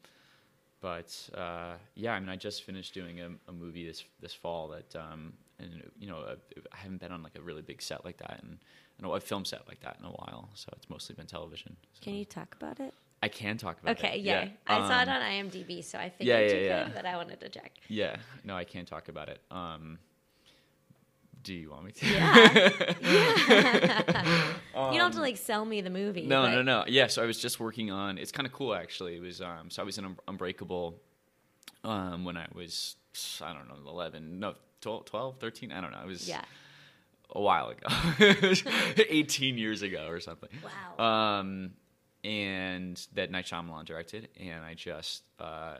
[0.81, 4.67] but uh, yeah, I mean, I just finished doing a, a movie this this fall
[4.69, 6.35] that, um, and you know, uh,
[6.71, 8.59] I haven't been on like a really big set like that, and,
[8.99, 10.49] and a film set like that in a while.
[10.53, 11.75] So it's mostly been television.
[12.01, 12.93] Can you talk about it?
[13.23, 14.11] I can talk about Okay, it.
[14.11, 14.49] Okay, yeah.
[14.67, 16.83] I saw it Um, on IMDb, so I figured yeah, yeah, you yeah.
[16.83, 17.71] could, but I wanted to check.
[17.87, 19.41] Yeah, no, I can't talk about it.
[19.49, 19.97] Um,
[21.45, 22.05] do you want me to?
[22.05, 22.49] Yeah.
[24.91, 26.23] you don't have to like sell me the movie.
[26.23, 26.83] Um, No, but no, no.
[26.87, 28.17] Yeah, so I was just working on.
[28.17, 29.15] It's kind of cool actually.
[29.15, 30.95] It was um, so I was in Un- Unbreakable
[31.83, 32.95] um, when I was
[33.41, 36.01] I don't know 11, no 12, 12 13, I don't know.
[36.03, 36.41] It was Yeah.
[37.33, 37.87] a while ago,
[39.09, 40.49] 18 years ago or something.
[40.97, 41.39] Wow.
[41.39, 41.71] Um,
[42.23, 45.77] and that Night Shyamalan directed, and I just uh,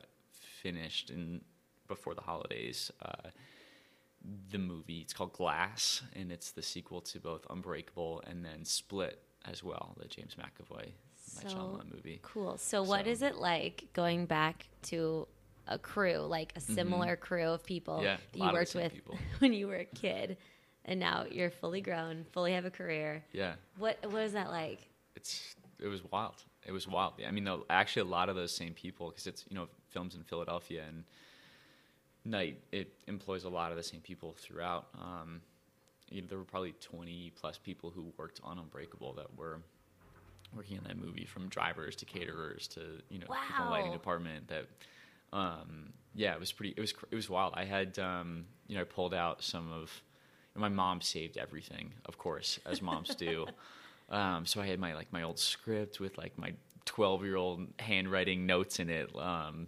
[0.61, 1.41] finished in
[1.87, 2.91] before the holidays.
[3.01, 3.29] Uh,
[4.51, 9.21] the movie it's called Glass, and it's the sequel to both Unbreakable and then Split
[9.49, 10.89] as well, the James McAvoy
[11.23, 12.19] So Shyamalan movie.
[12.23, 12.57] Cool.
[12.57, 15.27] So, what So- is it like going back to
[15.67, 18.03] a crew, like a similar crew of people Mm-hmm.
[18.05, 19.17] Yeah, that you worked with people.
[19.39, 20.37] when you were a kid?
[20.87, 23.23] and now you're fully grown, fully have a career.
[23.33, 23.53] Yeah.
[23.79, 24.87] What what is that like?
[25.15, 26.35] it's it was wild.
[26.65, 27.13] It was wild.
[27.27, 30.13] I mean, though, actually, a lot of those same people because it's you know films
[30.15, 31.03] in Philadelphia and
[32.25, 32.59] Night.
[32.71, 34.87] It employs a lot of the same people throughout.
[34.99, 35.41] Um,
[36.09, 39.61] you know, there were probably twenty plus people who worked on Unbreakable that were
[40.55, 43.91] working in that movie, from drivers to caterers to you know people in the lighting
[43.91, 44.47] department.
[44.47, 44.65] That
[45.33, 46.73] um, yeah, it was pretty.
[46.75, 47.53] It was it was wild.
[47.55, 49.91] I had um, you know I pulled out some of.
[50.57, 53.45] My mom saved everything, of course, as moms do.
[54.09, 56.53] Um, so I had my like my old script with like my
[56.85, 59.09] 12 year old handwriting notes in it.
[59.15, 59.67] Um,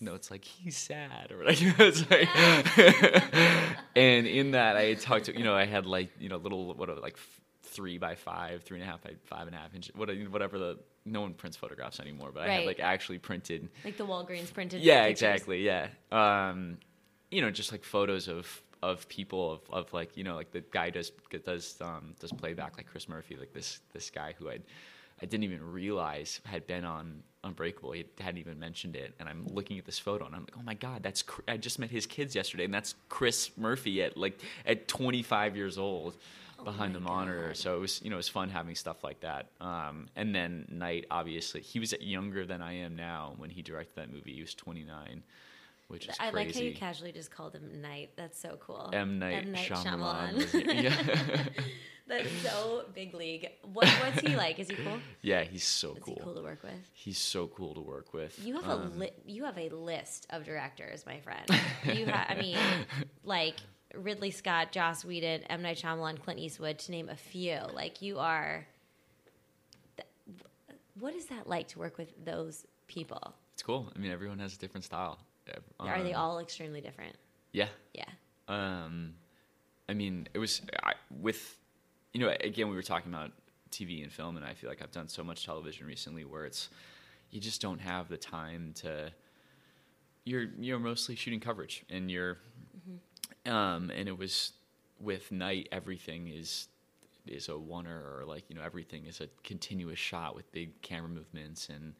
[0.00, 1.58] Notes like he's sad or like
[3.96, 6.74] and in that I had talked to you know I had like you know little
[6.74, 7.16] what are like
[7.62, 10.58] three by five, three and a half by five and a half inch, what whatever
[10.58, 14.52] the no one prints photographs anymore, but I had like actually printed Like the Walgreens
[14.52, 14.82] printed.
[14.82, 15.22] yeah pictures.
[15.22, 16.78] exactly yeah um
[17.30, 20.60] you know just like photos of of people of, of like you know like the
[20.70, 21.10] guy does
[21.44, 24.62] does um does playback like chris murphy like this this guy who i'd
[25.22, 27.92] i didn't even realize had been on unbreakable.
[27.92, 29.14] He hadn't even mentioned it.
[29.20, 31.78] And i'm looking at this photo and i'm like oh my god that's i just
[31.78, 36.16] met his kids yesterday and that's chris murphy at like at 25 years old
[36.64, 37.48] behind Oh the monitor.
[37.48, 37.56] God.
[37.56, 39.50] so it was you know it was fun having stuff like that.
[39.60, 43.94] Um, and then Night obviously he was younger than i am now when he directed
[43.96, 44.32] that movie.
[44.34, 45.22] He was 29
[45.88, 48.10] which is I crazy like how you casually just called him Night.
[48.16, 48.90] That's so cool.
[48.92, 49.52] M Night, M.
[49.52, 50.34] Night Shyamalan.
[50.34, 50.82] Shyamalan.
[50.82, 51.44] yeah.
[52.08, 53.48] That's so big league.
[53.72, 54.60] What, what's he like?
[54.60, 54.98] Is he cool?
[55.22, 56.20] yeah, he's so Is cool.
[56.22, 56.88] cool to work with?
[56.92, 58.38] He's so cool to work with.
[58.44, 61.44] You have Um, a li- you have a list of directors, my friend.
[61.84, 62.58] You have, I mean,
[63.24, 63.56] like
[63.92, 67.58] Ridley Scott, Joss Whedon, M Night Shyamalan, Clint Eastwood, to name a few.
[67.74, 68.64] Like you are.
[69.96, 70.08] th-
[71.00, 73.34] What is that like to work with those people?
[73.54, 73.90] It's cool.
[73.94, 75.18] I mean, everyone has a different style.
[75.80, 77.16] Are they Um, all extremely different?
[77.52, 77.68] Yeah.
[77.94, 78.08] Yeah.
[78.48, 79.14] Um,
[79.88, 81.58] I mean, it was I, with,
[82.12, 83.30] you know, again, we were talking about
[83.70, 86.68] TV and film, and I feel like I've done so much television recently where it's,
[87.30, 89.12] you just don't have the time to.
[90.24, 92.38] You're you're mostly shooting coverage, and you're,
[93.46, 94.52] um, and it was
[94.98, 96.68] with Night everything is
[97.26, 101.08] is a oneer or like you know everything is a continuous shot with big camera
[101.08, 101.94] movements and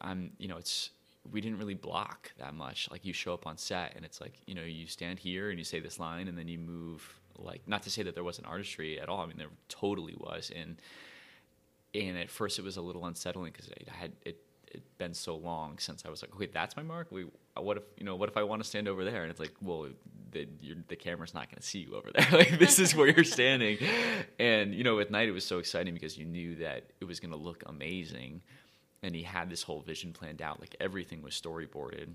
[0.00, 0.90] I'm you know it's
[1.30, 4.40] we didn't really block that much like you show up on set and it's like
[4.46, 7.62] you know you stand here and you say this line and then you move like
[7.66, 10.76] not to say that there wasn't artistry at all I mean there totally was and
[11.94, 15.36] and at first it was a little unsettling because I had it it been so
[15.36, 17.08] long since I was like, okay, that's my mark.
[17.10, 17.24] We,
[17.56, 19.22] uh, what if you know, what if I want to stand over there?
[19.22, 19.88] And it's like, well,
[20.30, 20.46] the
[20.88, 22.26] the camera's not going to see you over there.
[22.32, 23.78] like this is where you're standing.
[24.38, 27.20] And you know, at night it was so exciting because you knew that it was
[27.20, 28.42] going to look amazing,
[29.02, 30.60] and he had this whole vision planned out.
[30.60, 32.10] Like everything was storyboarded.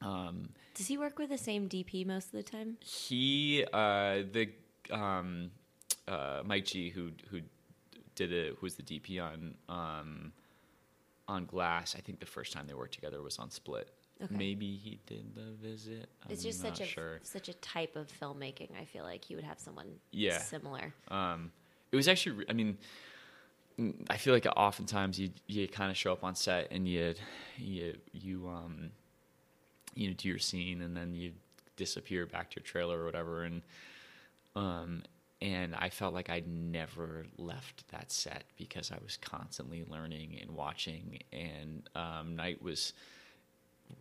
[0.00, 2.76] Um, Does he work with the same DP most of the time?
[2.80, 4.48] he uh, the
[4.90, 5.50] um,
[6.08, 7.40] uh, Mike G who who
[8.14, 10.32] did it who was the DP on um,
[11.28, 11.94] on Glass.
[11.96, 13.90] I think the first time they worked together was on Split.
[14.22, 14.34] Okay.
[14.36, 16.08] Maybe he did the visit.
[16.24, 17.18] I'm It's just such a sure.
[17.22, 18.68] such a type of filmmaking.
[18.80, 20.38] I feel like he would have someone Yeah.
[20.38, 20.92] similar.
[21.08, 21.50] Um,
[21.90, 22.44] it was actually.
[22.48, 22.76] I mean,
[24.10, 27.14] I feel like oftentimes you you kind of show up on set and you
[27.58, 28.90] you you um
[29.94, 31.32] you know do your scene and then you
[31.76, 33.44] disappear back to your trailer or whatever.
[33.44, 33.62] And
[34.56, 35.02] um
[35.40, 40.52] and I felt like I'd never left that set because I was constantly learning and
[40.52, 41.18] watching.
[41.32, 42.92] And um, Night was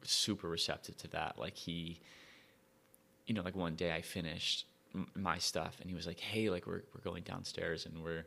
[0.03, 1.39] super receptive to that.
[1.39, 1.99] Like he
[3.25, 6.49] you know, like one day I finished m- my stuff, and he was like, "Hey,
[6.49, 8.25] like we're we're going downstairs, and we're,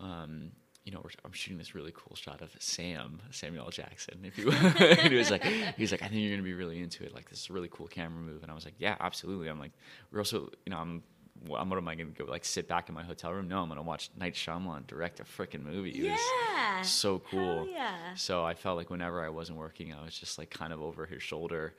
[0.00, 0.50] um,
[0.86, 4.50] you know, we're, I'm shooting this really cool shot of Sam Samuel Jackson." If you,
[4.80, 7.12] and he was like, he was like, "I think you're gonna be really into it.
[7.14, 9.58] Like this is a really cool camera move." And I was like, "Yeah, absolutely." I'm
[9.60, 9.72] like,
[10.10, 11.02] "We're also, you know, I'm."
[11.46, 13.46] Well, what am I going to go like sit back in my hotel room?
[13.46, 15.90] No, I'm going to watch Night Shyamalan direct a freaking movie.
[15.90, 16.20] It was
[16.56, 16.80] Yeah.
[16.80, 17.56] so cool.
[17.56, 18.14] Hell yeah.
[18.14, 21.04] So I felt like whenever I wasn't working, I was just like kind of over
[21.04, 21.74] his shoulder,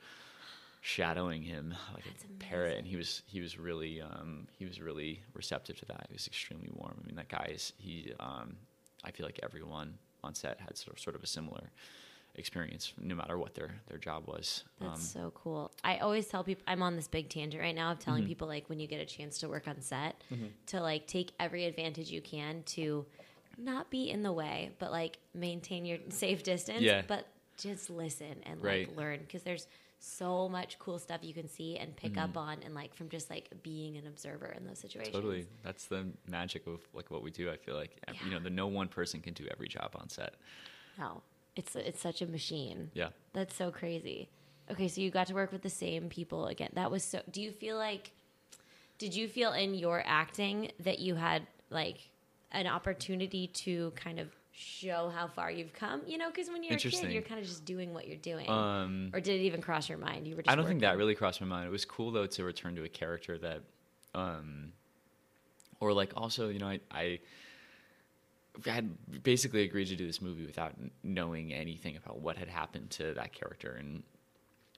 [0.80, 2.78] shadowing him like That's a parrot.
[2.78, 6.06] And he was he was really um, he was really receptive to that.
[6.08, 6.96] He was extremely warm.
[7.02, 8.12] I mean, that guy is he.
[8.20, 8.56] Um,
[9.04, 11.70] I feel like everyone on set had sort of, sort of a similar
[12.34, 14.64] experience, no matter what their their job was.
[14.80, 15.70] Um, That's so cool.
[15.82, 18.28] I always tell people I'm on this big tangent right now of telling Mm-hmm.
[18.28, 20.22] people like when you get a chance to work on set
[20.66, 23.06] to like take every advantage you can to
[23.56, 26.82] not be in the way, but like maintain your safe distance.
[26.82, 27.02] Yeah.
[27.06, 28.96] But just listen and like Right.
[28.96, 29.66] learn because there's
[30.00, 33.30] so much cool stuff you can see and pick up on and like from just
[33.30, 35.14] like being an observer in those situations.
[35.14, 35.26] Mm-hmm.
[35.26, 37.50] Totally, that's the magic of like what we do.
[37.50, 38.42] I feel like you know, Yeah.
[38.42, 40.34] the no one person can do every job on set.
[40.98, 41.22] No,
[41.56, 42.90] it's it's such a machine.
[42.94, 43.08] Yeah.
[43.32, 44.28] That's so crazy.
[44.70, 46.70] Okay, so you got to work with the same people again.
[46.74, 47.22] That was so.
[47.30, 48.12] Do you feel like
[48.98, 52.10] Did you feel in your acting that you had like
[52.52, 56.02] an opportunity to kind of show how far you've come?
[56.06, 58.48] You know, because when you're a kid, you're kind of just doing what you're doing.
[58.48, 60.26] Um, or did it even cross your mind?
[60.26, 60.42] You were.
[60.42, 61.66] Just I don't think that really crossed my mind.
[61.66, 63.62] It was cool though to return to a character that,
[64.14, 64.72] um,
[65.80, 67.20] or like also you know I I
[68.66, 73.14] had basically agreed to do this movie without knowing anything about what had happened to
[73.14, 74.02] that character in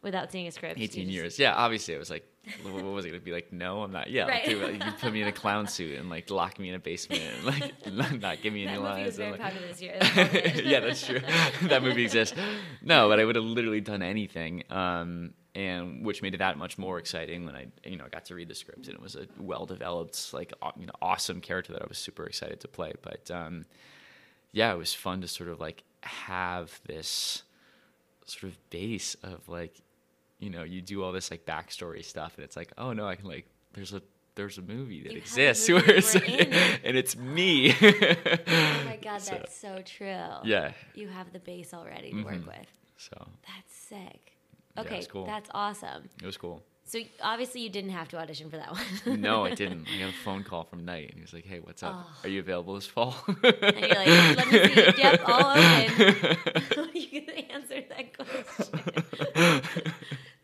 [0.03, 0.79] without seeing a script.
[0.79, 1.39] you 18 just- years.
[1.39, 2.27] Yeah, obviously it was like,
[2.63, 3.53] what was it gonna be like?
[3.53, 4.11] No, I'm not.
[4.11, 4.47] Yeah, like, Right.
[4.47, 6.79] dude, like, you put me in a clown suit and like lock me in a
[6.79, 9.07] basement and like not, not give me any That movie lines.
[9.07, 9.97] was very and, like- popular this year.
[10.01, 11.21] That's yeah, that's true.
[11.69, 12.35] that movie exists.
[12.83, 16.79] No, but I would have literally done anything, um, and which made it that much
[16.79, 19.27] more exciting when I, you know, got to read the script and it was a
[19.39, 22.93] well-developed, like, you know, awesome character that I was super excited to play.
[23.03, 23.67] But um,
[24.53, 27.43] yeah, it was fun to sort of like have this
[28.27, 29.75] sort of base of like,
[30.41, 33.15] you know, you do all this like backstory stuff, and it's like, oh no, I
[33.15, 34.03] can like, there's a
[34.35, 37.73] there's a movie that You exists movie where it's and it's me.
[37.73, 40.07] Oh my god, So, that's so true.
[40.45, 40.73] yeah.
[40.95, 42.47] You have the base already to work Mhm.
[42.47, 42.67] with.
[42.97, 44.37] So That's sick.
[44.79, 45.27] Okay, it's cool.
[45.27, 46.09] that's awesome.
[46.23, 46.63] it was cool.
[46.85, 49.21] So obviously you didn't have to audition for that one.
[49.21, 49.87] No, I didn't.
[49.95, 51.95] I got a phone call from Night, and he was like, "Hey, what's up?
[51.97, 52.17] Oh.
[52.25, 55.01] Are you available this fall?" and you're like, let me see.
[55.01, 56.37] Yep, all open.
[56.75, 59.93] How are you gonna answer that question?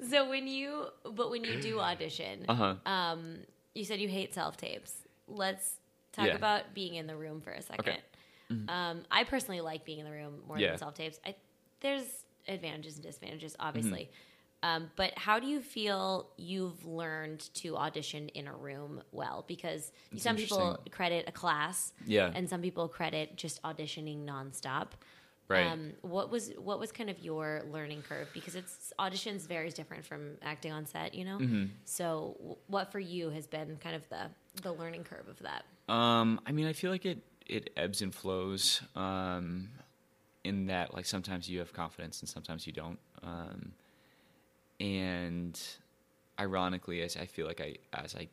[0.09, 2.75] So when you, but when you do audition, uh huh.
[2.91, 3.39] um,
[3.75, 4.93] you said you hate self tapes.
[5.29, 5.77] Let's
[6.13, 6.37] talk Yeah.
[6.37, 7.99] about being in the room for a second.
[8.69, 10.71] Um, I personally like being in the room more Yeah.
[10.71, 11.19] than self tapes.
[11.27, 11.35] I
[11.81, 12.05] there's
[12.49, 13.67] advantages and disadvantages, Mm-hmm.
[13.67, 14.11] obviously.
[14.63, 19.45] Um, but how do you feel you've learned to audition in a room well?
[19.47, 22.33] Because some people credit a class, Yeah.
[22.35, 24.89] and some people credit just auditioning nonstop.
[25.49, 25.67] Right.
[25.67, 28.29] Um, what was what was kind of your learning curve?
[28.35, 31.39] Because it's auditions varies different from acting on set, you know.
[31.39, 31.67] Mm-hmm.
[31.85, 34.29] So, w- what for you has been kind of the
[34.63, 35.65] the learning curve of that?
[35.93, 38.83] Um, I mean, I feel like it it ebbs and flows.
[38.97, 39.69] Um,
[40.47, 42.99] in that, like sometimes you have confidence and sometimes you don't.
[43.23, 43.73] Um,
[44.81, 45.61] and
[46.39, 48.29] ironically, as I feel like I as I,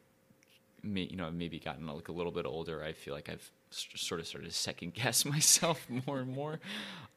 [0.84, 4.22] may, you know, maybe gotten like a little bit older, I feel like I've sort
[4.22, 6.60] of started to second guess myself more and more.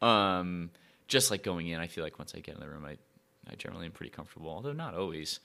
[0.02, 0.70] Um,
[1.08, 2.96] just like going in, I feel like once I get in the room, I
[3.50, 5.40] I generally am pretty comfortable, although not always.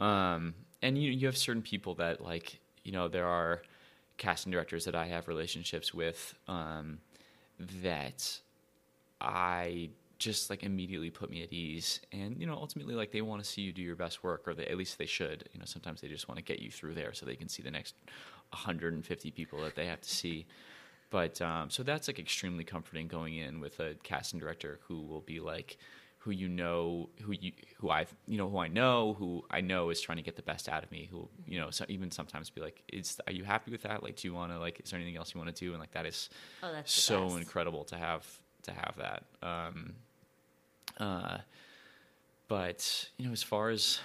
[0.00, 3.62] Um, and you you have certain people that like you know there are
[4.18, 6.98] casting directors that I have relationships with um,
[7.82, 8.38] that
[9.20, 13.42] I just like immediately put me at ease, and you know ultimately like they want
[13.42, 15.48] to see you do your best work, or they, at least they should.
[15.52, 17.62] You know sometimes they just want to get you through there so they can see
[17.62, 17.94] the next
[18.52, 20.46] 150 people that they have to see.
[21.10, 25.20] But um, so that's like extremely comforting going in with a casting director who will
[25.20, 25.76] be like,
[26.18, 29.90] who you know, who you, who I, you know, who I know, who I know
[29.90, 31.08] is trying to get the best out of me.
[31.10, 34.02] Who you know, so even sometimes be like, "Is are you happy with that?
[34.02, 35.80] Like, do you want to like, is there anything else you want to do?" And
[35.80, 36.30] like that is
[36.62, 38.24] Oh, that's so incredible to have
[38.62, 39.24] to have that.
[39.42, 39.94] Um,
[40.98, 41.38] uh,
[42.48, 43.98] but you know, as far as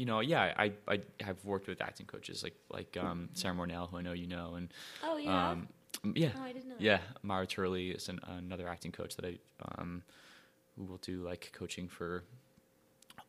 [0.00, 3.86] you know, yeah, I I have worked with acting coaches like like um, Sarah Mornell,
[3.90, 4.72] who I know you know, and
[5.04, 5.50] Oh, yeah.
[5.50, 5.68] um,
[6.14, 6.76] yeah, oh, I didn't know.
[6.78, 6.82] that.
[6.82, 9.34] yeah, Myra Turley is an, another acting coach that I
[9.76, 10.02] um,
[10.76, 12.24] who will do like coaching for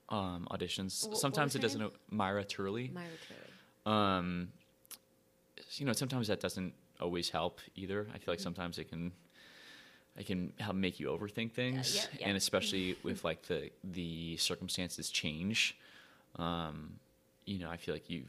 [0.08, 1.06] um, auditions.
[1.06, 1.82] Wh- what sometimes was it doesn't.
[1.82, 1.92] name?
[2.10, 2.90] Myra Turley.
[2.94, 3.98] Myra Turley.
[3.98, 4.48] Um,
[5.76, 8.02] you know, sometimes that doesn't always help either.
[8.02, 8.18] I Mm-hmm.
[8.24, 9.12] feel like sometimes it can,
[10.18, 12.28] it can help make you overthink things, yeah, yeah.
[12.28, 15.76] and especially with like the the circumstances change.
[16.38, 16.94] Um,
[17.46, 18.24] you know, I feel like you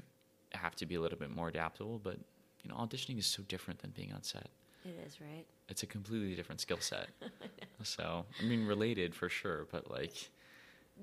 [0.52, 2.18] have to be a little bit more adaptable, but
[2.62, 4.48] you know, auditioning is so different than being on set.
[4.84, 5.44] It is right.
[5.68, 7.08] It's a completely different skill set.
[7.82, 10.12] so, I mean, related for sure, but like,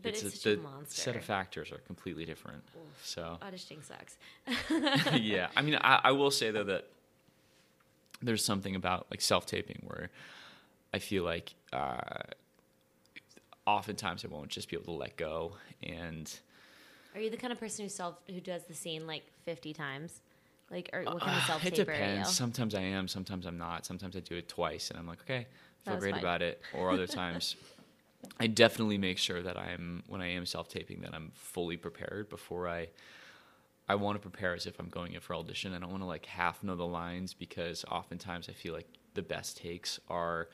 [0.01, 1.01] But it's, a, such the a monster.
[1.01, 2.63] set of factors are completely different.
[2.75, 3.05] Oof.
[3.05, 4.17] So, Auditioning sucks.
[5.19, 6.87] yeah, I mean, I, I will say though that
[8.21, 10.09] there's something about like self taping where
[10.93, 12.01] I feel like uh,
[13.65, 16.31] oftentimes I won't just be able to let go and.
[17.19, 20.21] Are you the kind of person who self who does the scene like fifty times?
[20.71, 21.83] Like, or what kind of Uh, self it are you?
[21.83, 22.29] depends.
[22.33, 23.85] Sometimes I am, sometimes I'm not.
[23.85, 25.47] Sometimes I do it twice and I'm like, okay,
[25.83, 26.21] That feel great fine.
[26.21, 26.61] about it.
[26.77, 27.57] Or other times,
[28.39, 32.29] I definitely make sure that I'm when I am self taping that I'm fully prepared
[32.29, 32.87] before I.
[33.89, 35.73] I want to prepare as if I'm going in for audition.
[35.73, 39.23] I don't want to like half know the lines because oftentimes I feel like the
[39.23, 40.47] best takes are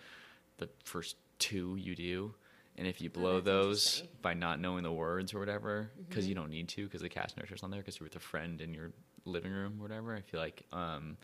[0.57, 2.33] the first two you do.
[2.77, 6.29] And if you blow Oh, those by not knowing the words or whatever, because Mhm.
[6.29, 8.59] you don't need to, because the cast nurture's on there, because you're with a friend
[8.59, 8.91] in your
[9.25, 11.17] living room or whatever, I feel like um,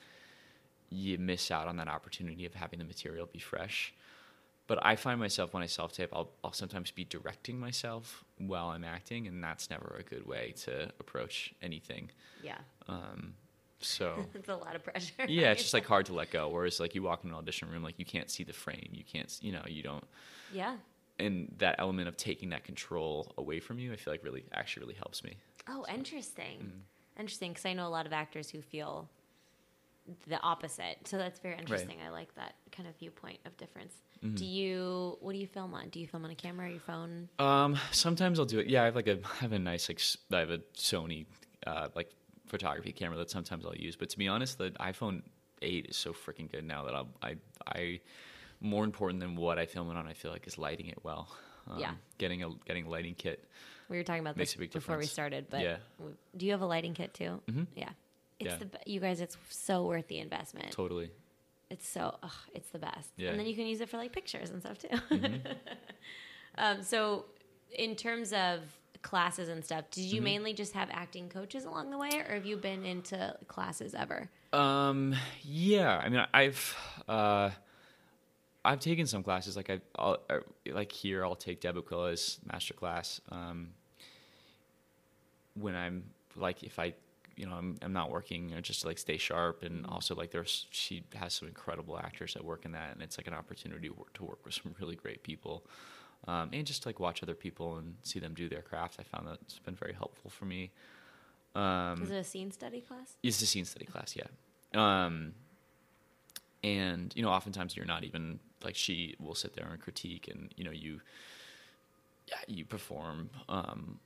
[0.90, 3.94] you miss out on that opportunity of having the material be fresh.
[4.68, 8.68] but I find myself when I self tape, I'll, I'll sometimes be directing myself while
[8.70, 12.10] I'm acting, and that's never a good way to approach anything.
[12.42, 12.60] Yeah.
[12.88, 13.34] Um,
[13.82, 15.26] so it's a lot of pressure.
[15.28, 16.48] yeah, it's just like hard to let go.
[16.48, 19.04] Whereas like you walk in an audition room, like you can't see the frame, you
[19.04, 20.06] can't, you know, you don't,
[20.54, 20.78] yeah.
[21.22, 24.82] And that element of taking that control away from you, I feel like really actually
[24.86, 25.38] really helps me.
[25.68, 26.60] Oh, interesting.
[26.64, 27.20] Mm.
[27.20, 29.10] Interesting, because I know a lot of actors who feel
[30.28, 30.98] the opposite.
[31.06, 31.98] So that's very interesting.
[32.06, 33.94] I like that kind of viewpoint of difference.
[34.24, 34.36] Mm-hmm.
[34.36, 35.18] Do you?
[35.22, 35.90] What do you film on?
[35.90, 37.30] Do you film on a camera or your phone?
[37.40, 38.68] Um, sometimes I'll do it.
[38.68, 40.02] Yeah, I have like a I have a nice like
[40.32, 41.26] I have a Sony
[41.68, 42.12] uh, like
[42.48, 43.96] photography camera that sometimes I'll use.
[43.96, 45.22] But to be honest, the iPhone
[45.62, 47.36] eight is so freaking good now that I'll, I
[47.68, 48.00] I
[48.62, 51.28] more important than what I film it on, I feel like is lighting it well.
[51.68, 51.94] Um, Yeah.
[52.18, 53.44] getting a getting a lighting kit.
[53.90, 55.78] We were talking about this before we started, but Yeah.
[56.38, 57.42] do you have a lighting kit too?
[57.48, 57.68] Mhm.
[57.76, 57.90] Yeah.
[58.40, 58.58] It's Yeah.
[58.58, 59.20] the you guys.
[59.22, 60.72] It's so worth the investment.
[60.72, 61.12] Totally.
[61.70, 63.12] It's so ugh, it's the best.
[63.18, 63.30] Yeah.
[63.32, 64.88] And then you can use it for like pictures and stuff too.
[64.90, 65.56] Mhm.
[66.58, 67.26] um, so,
[67.78, 68.62] in terms of
[69.02, 70.26] classes and stuff, did you Mhm.
[70.26, 74.30] mainly just have acting coaches along the way, or have you been into classes ever?
[74.54, 76.76] Um, yeah, I mean, I've
[77.08, 77.52] uh,
[78.64, 79.56] I've taken some classes.
[79.56, 80.40] Like I, I'll, uh,
[80.72, 83.20] like here, I'll take Deb Aquila's master class.
[83.32, 83.70] Um,
[85.56, 86.04] when I'm
[86.36, 86.94] like, if I,
[87.36, 90.32] you know, I'm I'm not working, or just to, like stay sharp, and also like
[90.32, 93.88] there's she has some incredible actors that work in that, and it's like an opportunity
[93.88, 95.64] to work, to work with some really great people.
[96.28, 98.98] Um, and just like watch other people and see them do their craft.
[99.00, 100.70] I found that it's been very helpful for me.
[101.56, 103.16] Um, Is it a scene study class?
[103.24, 104.28] it's a scene study class, yeah.
[104.74, 105.34] Um,
[106.64, 110.54] and you know, oftentimes you're not even like she will sit there and critique, and
[110.58, 111.02] you know, you
[112.28, 114.00] yeah, you perform um,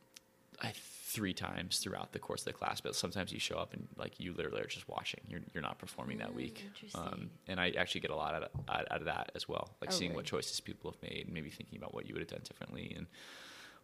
[0.61, 3.87] I, three times throughout the course of the class, but sometimes you show up and
[3.97, 5.19] like you literally are just watching.
[5.27, 6.63] You're you're not performing that Mm, week.
[6.95, 9.91] Um, and I actually get a lot out of, out, of that as well, like
[9.91, 12.29] Oh, seeing what choices people have made, and maybe thinking about what you would have
[12.29, 13.07] done differently, and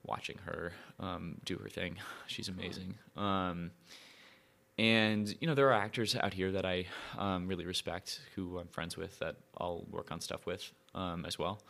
[0.03, 1.97] watching her um, do her thing.
[2.27, 2.95] She's amazing.
[3.17, 3.71] Um,
[4.77, 6.85] and you know there are actors out here that I
[7.17, 11.37] um, really respect, who I'm friends with, that I'll work on stuff with um, as
[11.37, 11.61] well.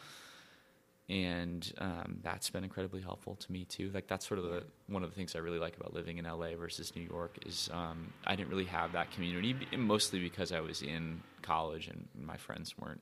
[1.09, 3.91] And um, that's been incredibly helpful to me too.
[3.93, 6.25] Like that's sort of the one of the things I really like about living in
[6.25, 10.61] LA versus New York is um, I didn't really have that community, mostly because I
[10.61, 13.01] was in college and my friends weren't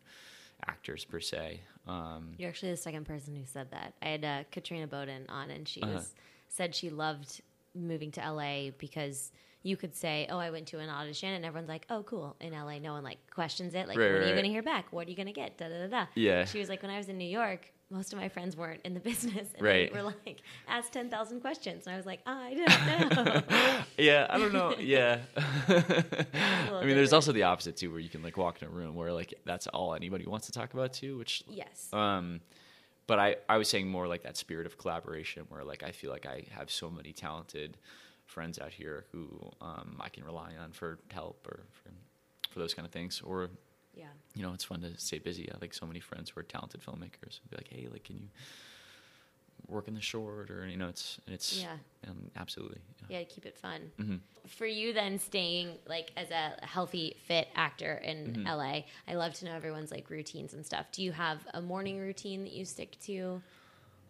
[0.66, 1.60] actors per se.
[1.88, 3.94] Um, You're actually the second person who said that.
[4.02, 5.94] I had uh, Katrina Bowden on, and she Uh-huh.
[5.94, 6.14] was
[6.48, 7.42] said she loved
[7.76, 9.32] moving to LA because
[9.64, 12.54] you could say, "Oh, I went to an audition," and everyone's like, "Oh, cool." In
[12.54, 13.88] LA, no one like questions it.
[13.88, 14.92] Like, Right, what are you going to hear back?
[14.92, 15.58] What are you going to get?
[15.58, 16.06] Da da da da.
[16.16, 16.46] Yeah.
[16.46, 18.94] She was like, when I was in New York, most of my friends weren't in
[18.94, 19.92] the business, and Right.
[19.92, 24.28] they were like, "Ask ten thousand questions," and I was like, "I don't know." yeah,
[24.30, 24.76] I don't know.
[24.80, 25.20] Yeah.
[25.68, 28.96] I mean, there's also the opposite too, where you can like walk in a room
[28.96, 31.90] where like that's all anybody wants to talk about too, which yes.
[31.94, 32.42] um
[33.08, 36.12] but I I was saying more like that spirit of collaboration where like I feel
[36.12, 37.78] like I have so many talented
[38.30, 39.28] friends out here who
[39.62, 41.90] um I can rely on for help or for
[42.52, 43.50] for those kind of things or
[43.96, 44.06] yeah.
[44.36, 45.50] you know, it's fun to stay busy.
[45.50, 47.40] I have like so many friends who are talented filmmakers.
[47.50, 48.30] Be like, "Hey, like can you
[49.68, 51.78] work in the short or you know, it's it's Yeah.
[52.08, 52.80] um, absolutely.
[53.10, 53.92] Yeah, keep it fun.
[53.98, 54.18] hmm
[54.48, 58.46] For you, then staying like as a healthy, fit actor in Mhm.
[58.48, 60.86] LA, I love to know everyone's like routines and stuff.
[60.92, 63.42] Do you have a morning routine that you stick to,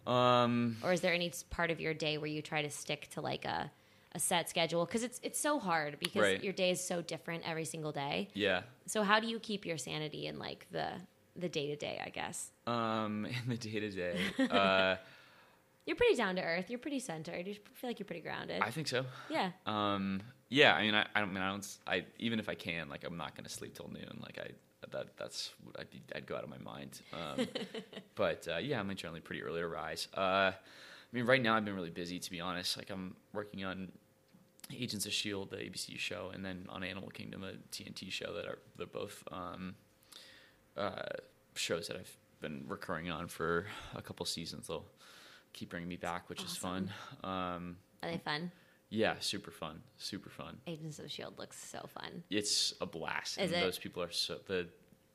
[0.06, 3.22] Um or is there any part of your day where you try to stick to
[3.22, 3.72] like a
[4.14, 4.86] a set schedule?
[4.86, 6.44] Because it's it's so hard because Right.
[6.44, 8.30] your day is so different every single day.
[8.34, 8.62] yeah.
[8.88, 10.90] So how do you keep your sanity in like the
[11.36, 12.02] the day to day?
[12.04, 14.96] I guess Um, in the day to day, uh,
[15.86, 16.70] you're pretty down to earth.
[16.70, 17.48] You're pretty centered.
[17.48, 18.62] You feel like you're pretty grounded.
[18.62, 19.06] I think so.
[19.30, 19.52] yeah.
[19.66, 21.78] Um, yeah, I mean, I, I don't I mean I don't.
[21.86, 24.20] I even if I can, like, I'm not gonna sleep till noon.
[24.22, 24.50] Like, I
[24.92, 26.02] that that's what I'd be.
[26.16, 27.02] I'd go out of my mind.
[27.14, 27.48] Um,
[28.16, 30.08] but uh, yeah, I'm generally pretty early to rise.
[30.16, 30.52] Uh,
[31.12, 32.78] I mean, right now I've been really busy to be honest.
[32.78, 33.92] Like, I'm working on
[34.72, 38.46] Agents of Shield, the ABC show, and then on Animal Kingdom, a TNT show that
[38.46, 39.76] are they're both um,
[40.78, 41.02] uh,
[41.56, 44.68] shows that I've been recurring on for a couple seasons.
[44.68, 44.86] They'll
[45.54, 46.92] keep bringing me back, which is fun.
[47.24, 48.52] Um, Are they fun?
[48.90, 50.58] yeah, super fun, super fun.
[50.68, 52.24] Agents of Shield looks so fun.
[52.30, 53.40] It's a blast.
[53.40, 53.66] Is and it?
[53.66, 54.68] those people are so the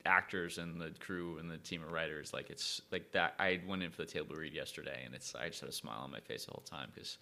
[0.05, 2.33] actors and the crew and the team of writers.
[2.33, 3.35] Like it's like that.
[3.39, 5.99] I went in for the table read yesterday, and it's I just had a smile
[6.03, 7.17] on my face the whole time because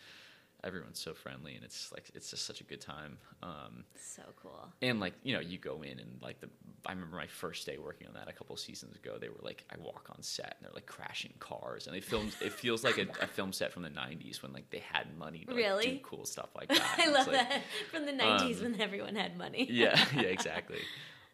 [0.66, 3.18] everyone's so friendly, and it's like it's just such a good time.
[3.42, 4.68] Um, So cool.
[4.82, 6.50] and like you know, you go in and like the.
[6.86, 9.18] I remember my first day working on that a couple seasons ago.
[9.18, 12.34] They were like, I walk on set and they're like crashing cars, and they filmed.
[12.42, 15.46] it feels like a, a film set from the '90s when like they had money
[15.46, 15.92] to like, Really?
[15.92, 16.96] do cool stuff like that.
[17.00, 17.62] I love like- that
[17.92, 19.66] from the '90s um, when everyone had money.
[19.70, 20.80] yeah, yeah, exactly.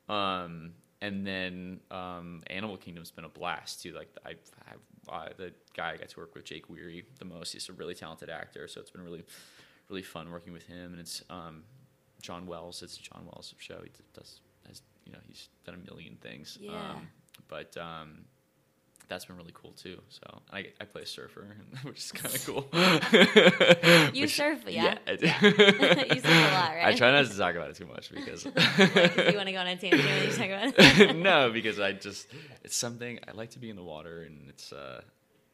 [0.07, 3.93] Um, and then um, Animal Kingdom's been a blast too.
[3.93, 4.73] Like I, I
[5.11, 7.53] uh, the guy I got to work with, Jake Weary, the most.
[7.53, 9.23] He's a really talented actor, so it's been really,
[9.89, 10.91] really fun working with him.
[10.91, 11.63] And it's um,
[12.21, 12.83] John Wells.
[12.83, 13.79] It's John Wells' show.
[13.83, 16.57] He does, has, you know, he's done a million things.
[16.61, 16.71] Yeah.
[16.71, 17.07] Um,
[17.47, 18.25] but um,
[19.09, 19.99] that's been really cool too.
[20.09, 21.45] So I, I play a surfer,
[21.83, 22.67] which is kind of cool.
[24.13, 24.97] You Which- surf, yeah?
[25.07, 25.25] I do.
[26.15, 26.85] You surf a lot, right?
[26.85, 29.59] I try not to talk about it too much because Like, you want to go
[29.59, 31.15] on a tangent when you talk about it.
[31.15, 32.27] no, because I just
[32.63, 35.01] it's something I like to be in the water, and it's uh,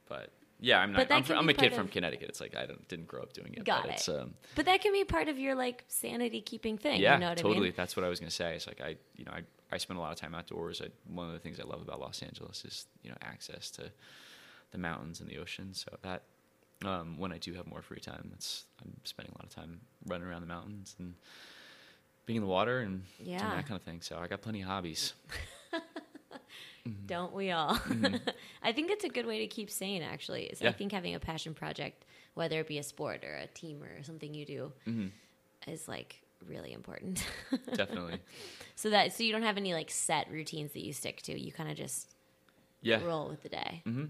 [0.08, 0.30] but
[0.60, 1.12] yeah, I'm not.
[1.12, 2.30] I'm, I'm a kid part from Connecticut.
[2.30, 3.66] It's like I don't, didn't grow up doing it.
[3.66, 3.94] Got but it.
[3.96, 7.02] It's, um, But that can be part of your like sanity keeping thing.
[7.02, 7.58] yeah, you know what totally.
[7.58, 7.74] I mean?
[7.76, 8.56] That's what I was gonna say.
[8.56, 9.42] It's like I, you know, I,
[9.72, 10.82] I spend a lot of time outdoors.
[10.84, 13.92] I, one of the things I love about Los Angeles is you know access to
[14.72, 15.74] the mountains and the ocean.
[15.74, 16.24] So that
[16.84, 19.82] um, when I do have more free time, that's I'm spending a lot of time
[20.06, 21.16] running around the mountains and
[22.26, 24.02] being in the water and doing that kind of thing.
[24.02, 25.14] So I got plenty of hobbies.
[27.08, 27.80] Don't we all?
[28.64, 30.02] I think it's a good way to keep sane.
[30.04, 32.06] Actually, is I think having a passion project,
[32.36, 35.12] whether it be a sport or a team or something you do, Mhm.
[35.68, 37.26] is like really important.
[37.74, 38.20] Definitely.
[38.76, 41.40] so that so you don't have any like set routines that you stick to.
[41.40, 42.10] You kind of just
[42.82, 43.04] Yeah.
[43.04, 43.82] roll with the day.
[43.86, 44.06] Mm-hmm.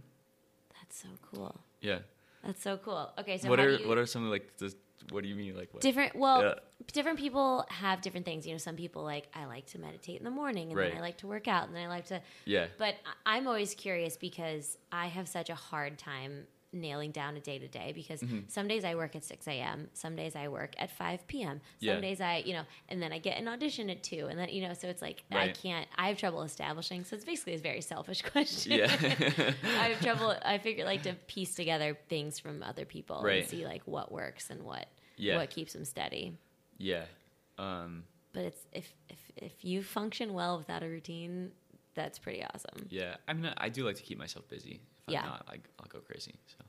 [0.82, 1.60] That's so cool.
[1.82, 2.00] Yeah.
[2.44, 3.12] That's so cool.
[3.18, 4.74] Okay, so what are you, what are some of like the
[5.12, 5.82] what do you mean like what?
[5.84, 6.54] different well Yeah.
[6.92, 10.24] different people have different things you know some people like i like to meditate in
[10.24, 10.90] the morning and Right.
[10.90, 12.68] then i like to work out and then i like to Yeah.
[12.80, 17.58] but i'm always curious because i have such a hard time nailing down a day
[17.58, 18.40] to day because Mm-hmm.
[18.48, 21.88] some days i work at 6 a.m some days i work at 5 p.m some
[21.88, 22.00] Yeah.
[22.02, 24.62] days i you know and then i get an audition at 2 and then you
[24.68, 27.82] know so it's like i can't i have trouble establishing so it's basically a very
[27.82, 28.86] selfish question Yeah.
[29.64, 30.36] I have trouble.
[30.44, 34.50] I figure like to piece together things from other people and see like what works
[34.50, 35.38] and what Yeah.
[35.38, 36.38] what keeps them steady.
[36.78, 37.06] yeah.
[37.58, 38.04] Um
[38.34, 41.52] But it's if if if you function well without a routine,
[41.94, 42.88] that's pretty awesome.
[42.90, 43.16] yeah.
[43.28, 44.82] I mean I do like to keep myself busy.
[45.08, 45.22] If Yeah.
[45.22, 46.34] I'm not, I I'll go crazy.
[46.48, 46.66] So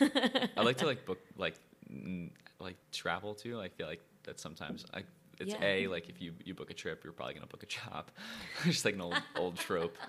[0.00, 0.46] yeah.
[0.56, 1.54] I like to like book like
[1.92, 2.30] mm,
[2.60, 3.60] like travel too.
[3.60, 5.02] I feel like that sometimes I
[5.40, 5.62] it's Yeah.
[5.64, 8.10] a like if you you book a trip, you're probably gonna book a job.
[8.64, 9.96] Just like an old old trope.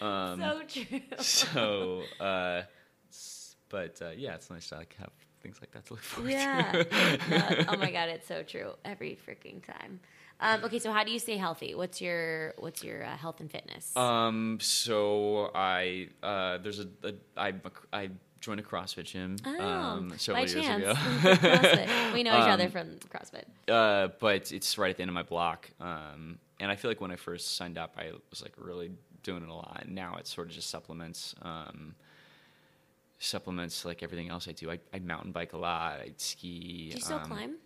[0.00, 1.00] Um, so true.
[1.18, 2.62] so uh
[3.70, 5.10] but uh, yeah, it's nice to like have
[5.40, 6.72] things like that to look forward yeah.
[6.72, 7.18] to.
[7.30, 10.00] No, oh my god, it's so true every freaking time.
[10.40, 11.74] Um, okay, so how do you stay healthy?
[11.74, 13.96] What's your what's your uh, health and fitness?
[13.96, 17.54] Um, so I uh, there's a, a I
[17.92, 18.10] I
[18.40, 20.84] joined a CrossFit gym oh, um by several years chance.
[20.84, 22.12] ago.
[22.14, 23.44] We know each other Um, from CrossFit.
[23.68, 25.68] uh, but it's right at the end of my block.
[25.80, 28.90] Um, and I feel like when I first signed up, I was like really
[29.22, 29.82] doing it a lot.
[29.84, 31.34] And now it's sort of just supplements.
[31.42, 31.94] Um,
[33.18, 34.70] supplements like everything else I do.
[34.70, 36.00] I, I mountain bike a lot.
[36.00, 36.90] I ski.
[36.90, 37.56] Do you still um, climb?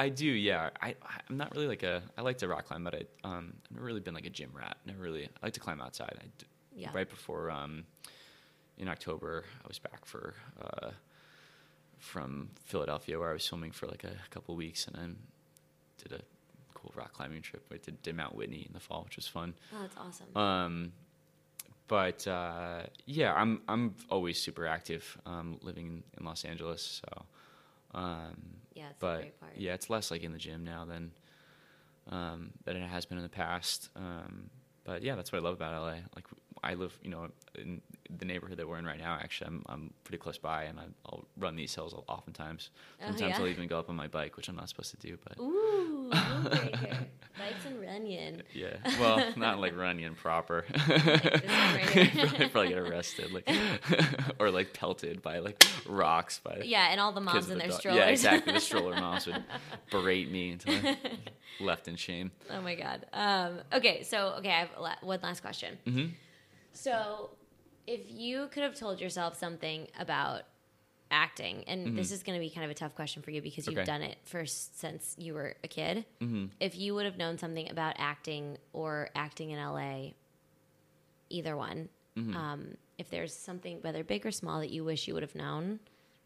[0.00, 0.70] I do, yeah.
[0.80, 0.94] I
[1.28, 3.86] I'm not really like a I like to rock climb, but I um I've never
[3.86, 4.76] really been like a gym rat.
[4.86, 5.24] Never really.
[5.24, 6.16] I like to climb outside.
[6.20, 6.46] I d-
[6.76, 6.90] Yeah.
[6.94, 7.84] Right before um
[8.78, 10.90] in October, I was back for uh
[11.98, 16.22] from Philadelphia where I was filming for like a couple weeks, and I did a
[16.74, 17.64] cool rock climbing trip.
[17.72, 19.54] I did, did Mount Whitney in the fall, which was fun.
[19.74, 20.36] Oh, that's awesome.
[20.36, 20.92] Um,
[21.88, 25.18] but uh, yeah, I'm I'm always super active.
[25.26, 27.24] Um, living in, in Los Angeles, so.
[27.94, 28.36] Um,
[28.78, 29.52] yeah, it's a but great part.
[29.56, 31.10] yeah, it's less like in the gym now than
[32.10, 33.90] um, than it has been in the past.
[33.96, 34.50] Um,
[34.84, 35.96] but yeah, that's what I love about LA.
[36.14, 36.24] Like
[36.62, 37.82] I live, you know, in
[38.18, 39.18] the neighborhood that we're in right now.
[39.20, 42.70] Actually, I'm I'm pretty close by, and I, I'll run these hills oftentimes.
[43.00, 43.40] Oh, Sometimes yeah?
[43.40, 45.18] I'll even go up on my bike, which I'm not supposed to do.
[45.22, 46.08] But Ooh.
[46.10, 48.42] Bikes and Runyon.
[48.54, 50.64] yeah, well, not like running proper.
[50.68, 52.26] this one right here.
[52.38, 53.48] I'd probably get arrested, like,
[54.38, 57.68] or like pelted by like rocks by Yeah, and all the moms in the their
[57.68, 57.98] dog- strollers.
[57.98, 58.52] Yeah, exactly.
[58.52, 59.42] The stroller moms would
[59.90, 60.96] berate me until I
[61.60, 62.30] left in shame.
[62.50, 63.06] oh my god.
[63.12, 65.78] Um, okay, so okay, I have la- one last question.
[65.84, 66.06] hmm
[66.72, 67.30] So,
[67.86, 70.42] if you could have told yourself something about
[71.10, 73.66] acting, and this is going to be kind of a tough question for you because
[73.66, 73.80] you've Mm-hmm.
[73.80, 73.86] Okay.
[73.86, 76.04] done it for since you were a kid.
[76.20, 80.10] hmm If you would have known something about acting or acting in LA,
[81.30, 82.36] either one, Mm-hmm.
[82.36, 85.78] um, if there's something, whether big or small, that you wish you would have known,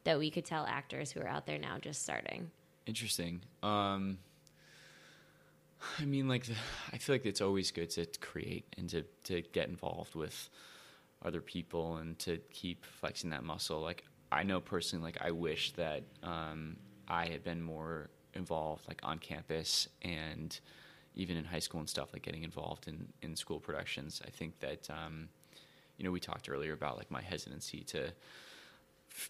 [0.05, 2.51] that we could tell actors who are out there now just starting.
[2.87, 3.43] Interesting.
[3.63, 4.19] Um,
[6.01, 6.55] I mean, like, the,
[6.93, 10.49] I feel like it's always good to create and to, to get involved with
[11.25, 13.81] other people and to keep flexing that muscle.
[13.81, 16.77] Like, I know personally, like, I wish that um,
[17.07, 20.59] I had been more involved, like, on campus and
[21.15, 24.23] even in high school and stuff, like, getting involved in, in school productions.
[24.27, 25.29] I think that, um,
[25.99, 28.13] you know, we talked earlier about, like, my hesitancy to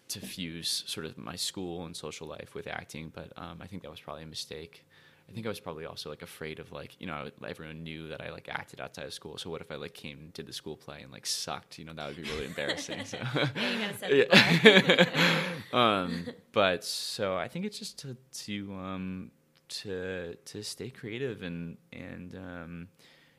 [0.07, 3.81] to fuse sort of my school and social life with acting, but um, I think
[3.81, 4.85] that was probably a mistake.
[5.29, 8.21] I think I was probably also like afraid of like you know everyone knew that
[8.21, 9.37] I like acted outside of school.
[9.37, 11.79] So what if I like came did the school play and like sucked?
[11.79, 13.05] You know that would be really embarrassing.
[13.05, 15.79] So Yeah, you gotta set the bar.
[16.03, 19.31] um, but so I think it's just to to um,
[19.69, 22.87] to to stay creative and and um,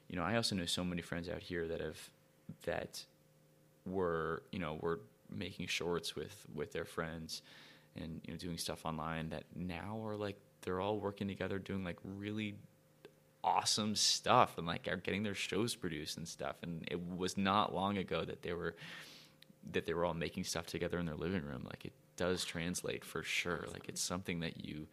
[0.09, 2.11] you know I also know so many friends out here that have
[2.65, 3.05] that
[3.87, 7.43] were you know were making shorts with with their friends
[7.97, 11.85] and you know doing stuff online that now are like they're all working together doing
[11.85, 12.57] like really
[13.43, 16.57] awesome stuff and like are getting their shows produced and stuff.
[16.63, 18.75] And it was not long ago that they were
[19.73, 21.65] that they were all making stuff together in their living room.
[21.65, 23.67] Like it does translate for sure.
[23.73, 24.89] Like it's something that you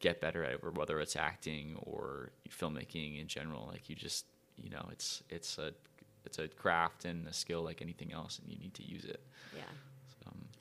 [0.00, 4.26] get better at or whether it's acting or filmmaking in general like you just
[4.60, 5.72] you know it's it's a
[6.24, 9.20] it's a craft and a skill like anything else and you need to use it.
[9.56, 9.62] Yeah,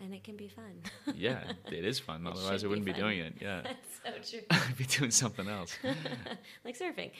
[0.01, 0.81] and it can be fun.
[1.15, 3.01] yeah it is fun It otherwise i wouldn't be, fun.
[3.01, 3.61] doing it yeah
[4.03, 4.45] That's so true.
[4.49, 5.77] i'd be doing something else
[6.65, 7.11] like surfing.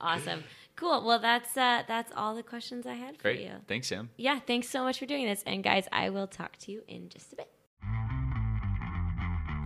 [0.00, 0.44] awesome.
[0.76, 1.04] Cool.
[1.06, 3.52] Well, that's uh, that's all the questions I had for great you.
[3.66, 5.42] thanks sam Yeah, thanks so much for doing this.
[5.46, 7.48] And guys, I will talk to you in just a bit.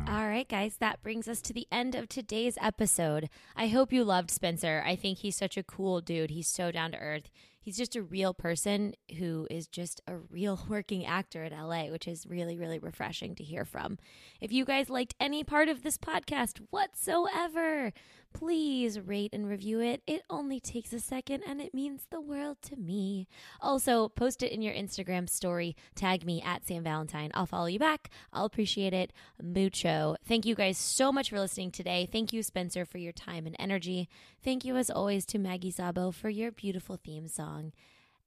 [0.09, 3.29] All right, guys, that brings us to the end of today's episode.
[3.57, 4.83] I hope you loved Spencer.
[4.85, 6.31] I think he's such a cool dude.
[6.31, 7.31] He's so down to earth.
[7.71, 12.09] He's just a real person who is just a real working actor in LA, which
[12.09, 13.97] is really, really refreshing to hear from.
[14.41, 17.93] If you guys liked any part of this podcast whatsoever,
[18.33, 20.03] please rate and review it.
[20.07, 23.29] It only takes a second and it means the world to me.
[23.61, 25.77] Also, post it in your Instagram story.
[25.95, 27.31] Tag me at Sam Valentine.
[27.35, 28.11] I'll follow you back.
[28.33, 29.13] I'll appreciate it
[29.43, 30.17] mucho.
[30.27, 32.09] Thank you guys so much for listening today.
[32.11, 34.09] Thank you, Spencer, for your time and energy.
[34.43, 37.73] Thank you, as always, to Maggie Zabo for your beautiful theme song.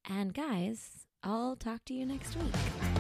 [0.08, 2.93] And guys, I'll talk to you next week.